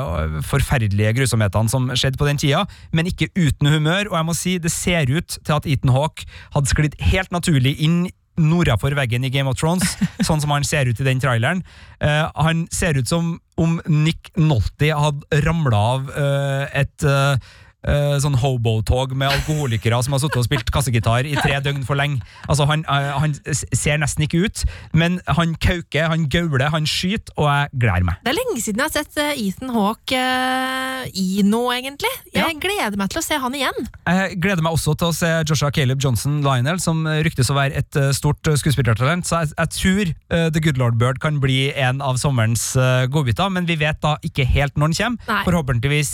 uh, 0.01 0.39
forferdelige 0.49 1.13
grusomhetene 1.19 1.69
som 1.69 1.91
skjedde 1.93 2.17
på 2.17 2.25
den 2.25 2.41
tida, 2.41 2.65
men 2.91 3.05
ikke 3.11 3.29
uten 3.37 3.69
humør, 3.69 4.09
og 4.09 4.17
jeg 4.17 4.27
må 4.31 4.37
si 4.37 4.57
det 4.57 4.73
ser 4.73 5.11
ut 5.13 5.37
til 5.45 5.53
at 5.59 5.69
Ethan 5.69 5.93
Hawke 5.93 6.25
hadde 6.55 6.73
sklidd 6.73 6.97
helt 7.11 7.31
naturlig 7.31 7.75
inn 7.85 8.07
nordafor 8.39 8.95
veggen 8.97 9.25
i 9.27 9.31
Game 9.33 9.49
of 9.49 9.59
Thrones, 9.59 9.97
sånn 10.27 10.41
som 10.43 10.53
han 10.53 10.65
ser 10.67 10.89
ut 10.89 10.99
i 11.01 11.07
den 11.07 11.21
traileren. 11.23 11.63
Uh, 12.03 12.29
han 12.35 12.65
ser 12.73 12.99
ut 12.99 13.09
som 13.09 13.35
om 13.61 13.79
Nick 13.85 14.31
Nolte 14.39 14.93
hadde 14.97 15.41
ramla 15.45 15.81
av 15.95 16.07
uh, 16.15 16.65
et 16.73 17.03
eh, 17.05 17.51
eh, 17.87 18.17
sånn 18.21 18.37
hobo-tog 18.41 19.15
med 19.17 19.31
alkoholikere 19.31 19.99
som 20.03 20.15
har 20.15 20.21
sittet 20.23 20.41
og 20.41 20.47
spilt 20.47 20.71
kassegitar 20.73 21.27
i 21.27 21.35
tre 21.39 21.59
døgn 21.63 21.83
for 21.87 21.99
lenge. 21.99 22.21
Altså, 22.47 22.67
han, 22.69 22.85
uh, 22.89 23.17
han 23.21 23.35
ser 23.53 24.01
nesten 24.01 24.25
ikke 24.25 24.43
ut, 24.45 24.63
men 24.97 25.19
han 25.29 25.55
kauker, 25.61 26.09
han 26.11 26.27
gauler, 26.31 26.69
han 26.73 26.87
skyter, 26.89 27.33
og 27.37 27.49
jeg 27.49 27.81
gleder 27.83 28.07
meg. 28.07 28.21
Det 28.25 28.33
er 28.33 28.37
lenge 28.37 28.63
siden 28.63 28.83
jeg 28.83 28.89
har 28.89 28.95
sett 28.95 29.21
eh, 29.21 29.43
Ethan 29.47 29.73
Hawke 29.75 30.21
uh, 30.21 31.05
i 31.17 31.45
noe, 31.47 31.75
egentlig. 31.79 32.11
Jeg 32.35 32.59
gleder 32.61 32.99
meg 32.99 33.11
til 33.13 33.21
å 33.21 33.25
se 33.25 33.39
han 33.41 33.57
igjen. 33.57 33.89
Jeg 34.05 34.39
gleder 34.43 34.65
meg 34.65 34.77
også 34.77 34.95
til 34.99 35.11
å 35.11 35.15
se 35.15 35.31
Joshua 35.49 35.71
Caleb 35.73 36.01
Johnson 36.03 36.41
Lionel, 36.45 36.81
som 36.83 37.03
ryktes 37.25 37.51
å 37.51 37.57
være 37.57 37.81
et 37.81 37.99
stort 38.15 38.45
skuespillertalent. 38.59 39.27
Så 39.27 39.41
jeg, 39.41 39.53
jeg 39.57 39.73
tror 39.77 40.11
The 40.51 40.61
Good 40.63 40.79
Lord 40.81 40.97
Bird 41.01 41.21
kan 41.23 41.39
bli 41.43 41.71
en 41.79 42.01
av 42.05 42.19
sommerens 42.21 42.71
godbiter, 43.11 43.49
men 43.53 43.67
vi 43.69 43.77
vet 43.81 43.99
da 44.03 44.15
ikke 44.25 44.45
helt 44.47 44.77
når 44.77 44.91
den 44.91 44.97
kommer. 44.99 45.29
Nei. 45.31 45.41
Forhåpentligvis 45.47 46.11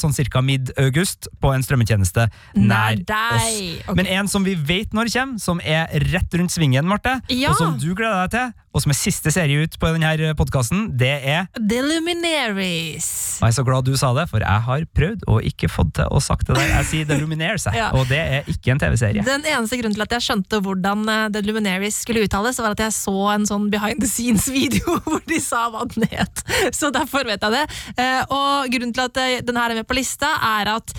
sånn 0.00 0.14
cirka 0.16 0.42
mid-august 0.44 1.05
på 1.40 1.52
en 1.54 1.62
strømmetjeneste 1.64 2.26
nær 2.56 3.00
oss. 3.00 3.48
Okay. 3.86 3.94
Men 3.98 4.06
en 4.18 4.28
som 4.28 4.44
vi 4.46 4.54
vet 4.54 4.92
når 4.96 5.10
kommer, 5.12 5.38
som 5.42 5.60
er 5.64 5.86
rett 6.12 6.34
rundt 6.38 6.54
svingen, 6.54 6.86
Marte, 6.86 7.20
Ja. 7.32 7.50
og 7.50 7.56
som 7.60 7.78
du 7.78 7.94
gleder 7.94 8.26
deg 8.26 8.30
til, 8.36 8.52
og 8.76 8.82
som 8.84 8.92
er 8.92 8.98
siste 8.98 9.30
serie 9.32 9.62
ut 9.64 9.76
på 9.80 9.88
denne 9.94 10.34
podkasten, 10.36 10.90
det 11.00 11.14
er 11.24 11.46
The 11.56 11.78
Luminaries. 11.80 13.06
og 13.40 13.46
Jeg 13.46 13.54
er 13.54 13.56
så 13.56 13.64
glad 13.64 13.86
du 13.88 13.94
sa 13.96 14.10
det, 14.16 14.26
for 14.28 14.42
jeg 14.44 14.64
har 14.66 14.84
prøvd 14.98 15.22
og 15.32 15.46
ikke 15.48 15.70
fått 15.72 15.94
til 15.96 16.10
å 16.12 16.20
sagt 16.20 16.50
det 16.50 16.58
der. 16.58 16.68
Jeg 16.74 16.88
sier 16.90 17.08
The 17.08 17.16
Luminaires, 17.22 17.64
jeg, 17.70 17.78
Ja. 17.80 17.88
og 17.96 18.04
det 18.10 18.18
er 18.20 18.50
ikke 18.52 18.74
en 18.74 18.82
TV-serie. 18.82 19.24
Den 19.24 19.46
eneste 19.48 19.78
grunnen 19.80 19.96
til 19.96 20.04
at 20.04 20.12
jeg 20.18 20.26
skjønte 20.26 20.60
hvordan 20.66 21.06
eh, 21.08 21.22
The 21.32 21.42
Luminaries 21.46 22.02
skulle 22.04 22.26
uttales, 22.26 22.60
var 22.60 22.76
at 22.76 22.82
jeg 22.84 22.92
så 22.98 23.14
en 23.32 23.48
sånn 23.48 23.70
behind 23.72 24.02
the 24.04 24.10
scenes-video 24.10 24.98
hvor 25.08 25.24
de 25.28 25.40
sa 25.40 25.66
hva 25.72 25.86
den 25.94 26.04
het. 26.12 26.44
Så 26.76 26.90
derfor 26.92 27.24
vet 27.28 27.40
jeg 27.42 27.56
det. 27.56 27.64
Eh, 27.96 28.22
Og 28.36 28.68
grunnen 28.74 28.92
til 28.96 29.06
at 29.08 29.22
eh, 29.22 29.38
den 29.46 29.56
her 29.56 29.72
er 29.72 29.80
med 29.80 29.88
på 29.88 29.96
lista, 29.96 30.34
er 30.60 30.74
at 30.76 30.92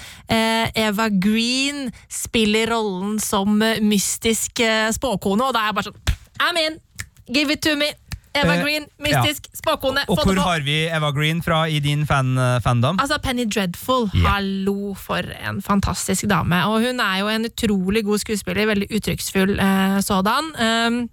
Eva 0.78 1.08
Green 1.14 1.92
spiller 2.12 2.72
rollen 2.74 3.18
som 3.22 3.60
mystisk 3.86 4.62
spåkone, 4.98 5.46
og 5.48 5.54
da 5.56 5.62
er 5.68 5.72
jeg 5.72 5.78
bare 5.78 5.90
sånn 5.92 6.04
I'm 6.38 6.58
in! 6.62 6.76
Give 7.34 7.52
it 7.54 7.62
to 7.62 7.76
me! 7.76 7.92
Eva 8.38 8.54
Eh, 8.54 8.62
Green, 8.62 8.84
mystisk 9.02 9.48
spåkone, 9.56 10.04
Og 10.08 10.20
og 10.20 10.26
hvor 10.28 10.38
har 10.44 10.60
vi 10.62 10.76
Eva 10.94 11.10
Green 11.12 11.40
fra 11.42 11.64
i 11.68 11.80
din 11.80 12.04
fan, 12.06 12.36
fandom? 12.62 13.00
Altså 13.02 13.18
Penny 13.24 13.46
Dreadful, 13.50 14.10
Yeah. 14.14 14.28
hallo 14.30 14.94
for 14.94 15.24
en 15.50 15.62
fantastisk 15.62 16.28
dame. 16.30 16.60
Og 16.70 16.82
hun 16.86 17.00
er 17.00 17.18
jo 17.20 17.28
en 17.34 17.46
utrolig 17.50 18.04
god 18.06 18.20
skuespiller, 18.22 18.66
veldig 18.70 18.88
uttrykksfull 18.94 19.58
eh, 19.60 20.00
sådan. 20.06 20.52
Um, 20.62 21.10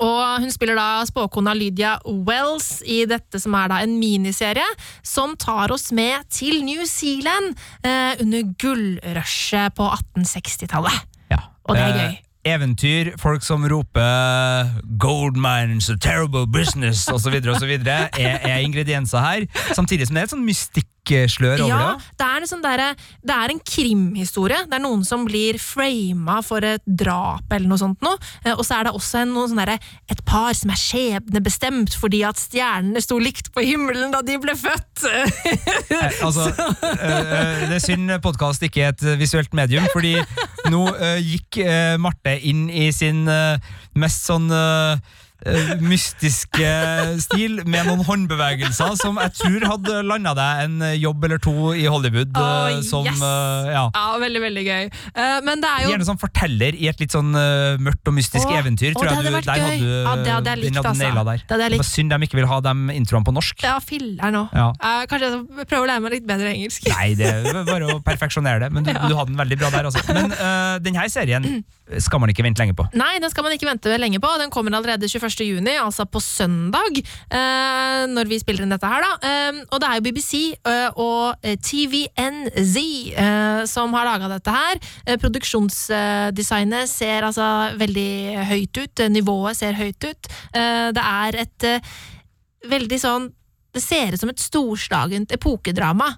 og 0.00 0.40
hun 0.40 0.50
spiller 0.50 0.74
da 0.78 1.04
spåkona 1.06 1.52
Lydia 1.54 1.96
Wells 2.06 2.82
i 2.86 3.04
dette 3.06 3.38
som 3.40 3.54
er 3.54 3.68
da 3.68 3.82
en 3.84 3.98
miniserie, 4.00 4.64
som 5.02 5.34
tar 5.36 5.72
oss 5.74 5.90
med 5.92 6.22
til 6.30 6.62
New 6.64 6.84
Zealand 6.86 7.56
eh, 7.84 8.14
under 8.22 8.42
gullrushet 8.62 9.74
på 9.74 9.90
1860-tallet. 9.90 11.02
Ja. 11.30 11.42
Og 11.64 11.74
det 11.76 11.82
er 11.82 11.88
Eh, 11.88 12.00
gøy. 12.04 12.20
Eventyr, 12.44 13.14
folk 13.18 13.42
som 13.42 13.64
roper 13.64 14.68
'gold 14.98 15.36
mines, 15.36 15.88
a 15.88 15.96
terrible 15.96 16.46
business' 16.46 17.08
osv., 17.08 17.34
er, 17.34 18.08
er 18.18 18.58
ingredienser 18.58 19.18
her. 19.18 19.46
Samtidig 19.72 20.06
som 20.06 20.14
det 20.14 20.20
er 20.20 20.28
et 20.28 20.34
sånn 20.34 20.44
mystikkslør 21.04 21.60
over 21.60 21.68
Ja, 21.68 21.92
det. 21.98 22.04
det 22.18 22.26
er, 22.26 22.46
sånn 22.48 22.62
derre- 22.62 22.96
det 23.24 23.34
er 23.34 23.50
en 23.52 23.60
krimhistorie. 23.60 24.64
Det 24.66 24.74
er 24.74 24.82
noen 24.82 25.04
som 25.04 25.24
blir 25.26 25.58
frama 25.58 26.42
for 26.42 26.58
et 26.64 26.82
drap 26.86 27.44
eller 27.52 27.68
noe 27.68 27.78
sånt 27.78 28.00
noe. 28.02 28.16
Eh, 28.44 28.52
Og 28.54 28.64
så 28.64 28.80
er 28.80 28.84
det 28.84 28.92
også 28.94 29.18
en, 29.22 29.34
sånn 29.34 29.58
et 30.10 30.24
par 30.24 30.52
som 30.54 30.70
er 30.70 30.76
skjebnebestemt 30.76 31.94
fordi 31.94 32.22
at 32.24 32.36
stjernene 32.36 33.00
sto 33.02 33.18
likt 33.18 33.52
på 33.52 33.60
himmelen 33.64 34.10
da 34.12 34.22
de 34.22 34.38
ble 34.38 34.54
født. 34.54 35.04
Eh, 35.94 36.10
altså, 36.24 36.48
eh, 36.48 37.66
det 37.68 37.76
er 37.76 37.82
synd 37.82 38.10
podkast 38.22 38.62
ikke 38.62 38.82
er 38.82 38.88
et 38.94 39.02
visuelt 39.20 39.52
medium, 39.54 39.84
fordi 39.92 40.14
nå 40.70 40.80
gikk 41.22 41.58
Marte 42.00 42.34
inn 42.42 42.68
i 42.70 42.90
sin 42.92 43.24
mest 43.94 44.24
sånn 44.26 44.48
mystiske 45.84 46.70
stil 47.24 47.60
med 47.68 47.88
noen 47.88 48.04
håndbevegelser 48.06 48.94
som 49.00 49.18
jeg 49.20 49.34
tror 49.38 49.66
hadde 49.74 50.00
landa 50.06 50.34
deg 50.38 50.62
en 50.64 50.84
jobb 51.00 51.26
eller 51.28 51.40
to 51.42 51.54
i 51.76 51.84
Hollywood. 51.90 52.32
Oh, 52.38 52.80
som, 52.86 53.06
yes! 53.06 53.20
eh, 53.20 53.70
ja. 53.74 53.84
Ja, 53.94 54.04
veldig, 54.22 54.42
veldig 54.44 54.64
gøy. 54.66 54.88
Eh, 54.88 55.36
Men 55.46 55.62
det 55.62 55.70
er 55.70 55.84
jo 55.84 55.92
Gjerne 55.94 56.08
som 56.08 56.20
forteller 56.20 56.78
i 56.78 56.88
et 56.90 57.02
litt 57.02 57.14
sånn 57.14 57.34
eh, 57.38 57.76
mørkt 57.82 58.10
og 58.10 58.16
mystisk 58.16 58.48
oh, 58.48 58.56
eventyr. 58.58 58.92
Oh, 58.94 59.00
tror 59.00 59.10
det 59.10 59.16
hadde 59.18 59.32
du, 59.32 59.36
vært 59.38 59.50
gøy. 59.50 59.78
du 59.82 59.90
Ja, 59.90 60.14
det 60.20 60.34
hadde 60.34 60.54
jeg 60.54 60.62
likt, 60.64 60.80
altså. 60.80 61.12
der. 61.20 61.44
Det 61.44 61.60
Det 61.74 61.80
var 61.82 61.88
synd 61.90 62.14
de 62.14 62.28
ikke 62.28 62.40
vil 62.40 62.48
ha 62.50 62.60
de 62.64 62.74
introene 62.96 63.28
på 63.28 63.36
norsk. 63.36 63.64
Ja, 63.64 63.76
filler'n 63.84 64.40
òg. 64.40 64.56
Ja. 64.56 64.68
Kanskje 65.10 65.30
jeg 65.30 65.68
prøver 65.68 65.84
å 65.84 65.90
lære 65.92 66.04
meg 66.04 66.16
litt 66.18 66.28
bedre 66.28 66.52
engelsk. 66.54 66.88
Nei, 66.94 67.08
det 67.18 67.30
er 67.30 67.62
bare 67.68 67.94
å 67.94 68.00
perfeksjonere 68.04 68.64
det, 68.64 68.72
men 68.74 68.86
du, 68.86 68.92
du 69.10 69.16
hadde 69.16 69.30
den 69.32 69.40
veldig 69.40 69.60
bra 69.62 69.72
der. 69.74 69.90
Altså. 69.90 70.04
Men 70.14 70.32
uh, 70.34 70.76
denne 70.84 71.06
serien 71.12 71.64
skal 72.00 72.22
man 72.22 72.32
ikke 72.32 72.44
vente 72.46 72.62
lenge 72.62 72.76
på. 72.76 72.86
Nei, 72.96 73.18
den 73.22 73.32
skal 73.32 73.44
man 73.46 73.54
ikke 73.56 73.68
vente 73.68 73.98
lenge 74.00 74.20
på. 74.22 74.30
Den 74.40 74.52
kommer 74.54 74.74
allerede 74.78 75.08
21. 75.10 75.33
juni, 75.42 75.74
altså 75.80 76.06
på 76.06 76.20
søndag, 76.22 77.00
eh, 77.34 78.04
når 78.06 78.30
vi 78.30 78.38
spiller 78.38 78.62
inn 78.62 78.74
dette 78.74 78.86
her, 78.86 79.02
da. 79.02 79.12
Eh, 79.26 79.60
og 79.66 79.82
det 79.82 79.88
er 79.88 79.98
jo 79.98 80.04
BBC 80.06 80.32
eh, 80.54 81.00
og 81.02 81.34
TVNZ 81.42 82.76
som 83.68 83.94
har 83.96 84.06
laga 84.06 84.28
dette 84.30 84.54
her. 84.54 84.80
Produksjonsdesignet 85.20 86.90
ser 86.90 87.26
altså 87.26 87.46
veldig 87.80 88.44
høyt 88.50 88.80
ut. 88.80 89.04
Nivået 89.10 89.58
ser 89.58 89.78
høyt 89.78 90.04
ut. 90.04 90.28
Det 90.54 91.04
er 91.04 91.38
et 91.42 91.66
veldig 92.70 92.98
sånn 93.00 93.30
Det 93.74 93.82
ser 93.82 94.14
ut 94.14 94.20
som 94.20 94.30
et 94.30 94.42
storslagent 94.42 95.32
epokedrama. 95.34 96.12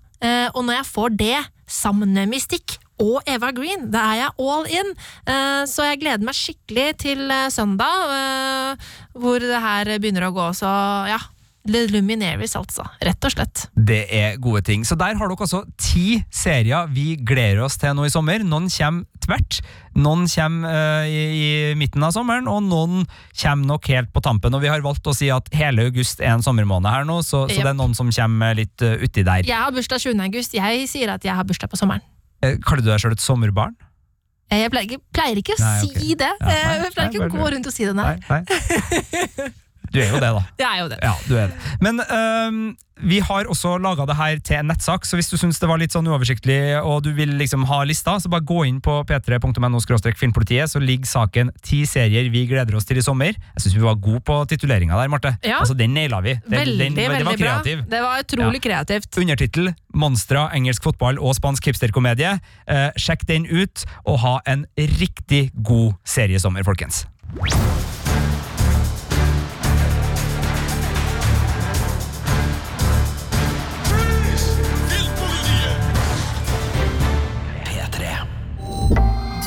Og 0.52 0.60
når 0.66 0.80
jeg 0.80 0.90
får 0.90 1.14
det 1.16 1.38
sammen 1.66 2.12
med 2.12 2.28
mystikk 2.34 2.76
og 3.02 3.20
Eva 3.28 3.52
Green, 3.56 3.88
da 3.92 4.08
er 4.12 4.20
jeg 4.22 4.34
all 4.40 4.68
in. 4.72 4.92
Eh, 5.28 5.62
så 5.68 5.90
jeg 5.90 6.02
gleder 6.04 6.26
meg 6.26 6.36
skikkelig 6.38 6.88
til 7.04 7.24
eh, 7.28 7.48
søndag, 7.52 8.12
eh, 8.16 8.92
hvor 9.16 9.42
det 9.42 9.62
her 9.62 9.96
begynner 10.00 10.28
å 10.30 10.34
gå. 10.36 10.50
Så 10.56 10.70
ja, 11.10 11.20
The 11.66 11.86
Luminaries, 11.90 12.54
altså. 12.58 12.86
Rett 13.04 13.26
og 13.26 13.34
slett. 13.34 13.66
Det 13.74 14.04
er 14.14 14.38
gode 14.42 14.62
ting. 14.66 14.86
Så 14.86 14.96
der 14.98 15.18
har 15.18 15.28
dere 15.28 15.46
altså 15.46 15.64
ti 15.80 16.22
serier 16.30 16.88
vi 16.94 17.16
gleder 17.18 17.64
oss 17.66 17.78
til 17.80 17.96
nå 17.96 18.06
i 18.06 18.12
sommer. 18.12 18.44
Noen 18.46 18.70
kommer 18.70 19.06
tvert, 19.26 19.60
noen 19.98 20.26
kommer 20.30 20.70
uh, 20.70 21.10
i, 21.10 21.22
i 21.26 21.46
midten 21.78 22.04
av 22.06 22.14
sommeren, 22.14 22.46
og 22.50 22.62
noen 22.68 23.06
kommer 23.34 23.72
nok 23.72 23.90
helt 23.90 24.12
på 24.14 24.22
tampen. 24.22 24.54
Og 24.54 24.62
vi 24.62 24.70
har 24.70 24.84
valgt 24.84 25.10
å 25.10 25.16
si 25.16 25.32
at 25.34 25.50
hele 25.56 25.88
august 25.90 26.22
er 26.22 26.36
en 26.36 26.46
sommermåned 26.46 26.90
her 26.92 27.08
nå, 27.08 27.18
så, 27.26 27.46
så 27.50 27.58
det 27.58 27.72
er 27.72 27.78
noen 27.78 27.96
som 27.98 28.12
kommer 28.14 28.54
litt 28.58 28.86
uh, 28.86 28.94
uti 29.02 29.26
der. 29.26 29.46
Jeg 29.48 29.58
har 29.58 29.74
bursdag 29.74 30.06
20. 30.06 30.22
august. 30.30 30.54
Jeg 30.56 30.86
sier 30.92 31.16
at 31.18 31.26
jeg 31.26 31.34
har 31.34 31.48
bursdag 31.48 31.72
på 31.72 31.80
sommeren. 31.80 32.06
Eh, 32.46 32.56
Kaller 32.66 32.82
du 32.86 32.90
deg 32.92 33.02
sjøl 33.02 33.14
et 33.16 33.22
sommerbarn? 33.24 33.74
Eh, 34.50 34.60
Jeg 34.62 34.70
pleier 34.70 34.86
ikke, 34.88 35.02
pleier 35.16 35.40
ikke 35.42 35.56
å 35.56 35.60
Nei, 35.62 35.76
si 35.82 36.14
det. 36.14 36.32
Ja, 36.40 36.46
nei, 36.46 36.56
jeg 36.84 36.92
pleier 36.94 37.08
nei, 37.10 37.14
ikke 37.16 37.26
å 37.26 37.40
gå 37.42 37.52
rundt 37.56 37.66
og 37.70 37.74
si 37.74 37.86
det, 37.88 37.94
nei. 37.98 38.16
nei. 38.30 38.42
Du 39.92 40.00
er 40.00 40.10
jo 40.10 40.20
det, 40.22 40.32
da. 40.38 40.42
Jeg 40.62 40.68
er 40.72 40.82
jo 40.82 40.90
det. 40.92 40.98
Ja, 41.02 41.14
du 41.28 41.36
er 41.38 41.52
det. 41.52 41.76
Men 41.84 42.02
um, 42.06 42.76
vi 42.96 43.18
har 43.20 43.44
også 43.44 43.74
laga 43.82 44.06
det 44.08 44.16
her 44.16 44.38
til 44.40 44.56
en 44.62 44.70
nettsak, 44.70 45.04
så 45.04 45.18
hvis 45.18 45.28
du 45.28 45.36
syns 45.36 45.58
det 45.60 45.68
var 45.68 45.76
litt 45.80 45.92
sånn 45.92 46.06
uoversiktlig 46.08 46.78
og 46.80 47.02
du 47.04 47.10
vil 47.16 47.34
liksom 47.36 47.66
ha 47.68 47.82
lista, 47.84 48.14
så 48.22 48.30
bare 48.32 48.46
gå 48.48 48.62
inn 48.70 48.78
på 48.84 48.94
p3.no 49.08 49.80
filmpolitiet, 50.16 50.70
så 50.72 50.80
ligger 50.80 51.08
saken 51.10 51.52
ti 51.62 51.82
serier 51.88 52.30
vi 52.32 52.46
gleder 52.48 52.78
oss 52.78 52.88
til 52.88 53.00
i 53.00 53.04
sommer. 53.04 53.36
Jeg 53.36 53.64
syns 53.64 53.76
vi 53.76 53.84
var 53.84 54.00
gode 54.00 54.22
på 54.24 54.38
tituleringa 54.48 54.96
der, 54.96 55.12
Marte. 55.12 55.34
Ja. 55.44 55.60
Altså, 55.60 55.76
Den 55.76 55.92
naila 55.94 56.22
vi. 56.24 56.38
Den, 56.46 56.58
Veldig, 56.58 56.78
den, 56.78 56.96
den, 56.96 57.10
veldig 57.12 57.26
var 57.28 57.40
kreativ. 57.42 57.82
bra. 57.84 57.90
Det 57.96 58.02
var 58.06 58.24
utrolig 58.24 58.62
kreativt. 58.64 59.18
Undertittel 59.20 59.74
'Monstra, 59.96 60.48
engelsk 60.56 60.82
fotball 60.84 61.18
og 61.18 61.36
spansk 61.36 61.68
hipsterkomedie'. 61.68 62.38
Eh, 62.68 62.88
sjekk 62.96 63.26
den 63.28 63.46
ut, 63.46 63.84
og 64.04 64.20
ha 64.24 64.38
en 64.46 64.66
riktig 64.76 65.50
god 65.62 65.94
seriesommer, 66.04 66.64
folkens. 66.64 67.06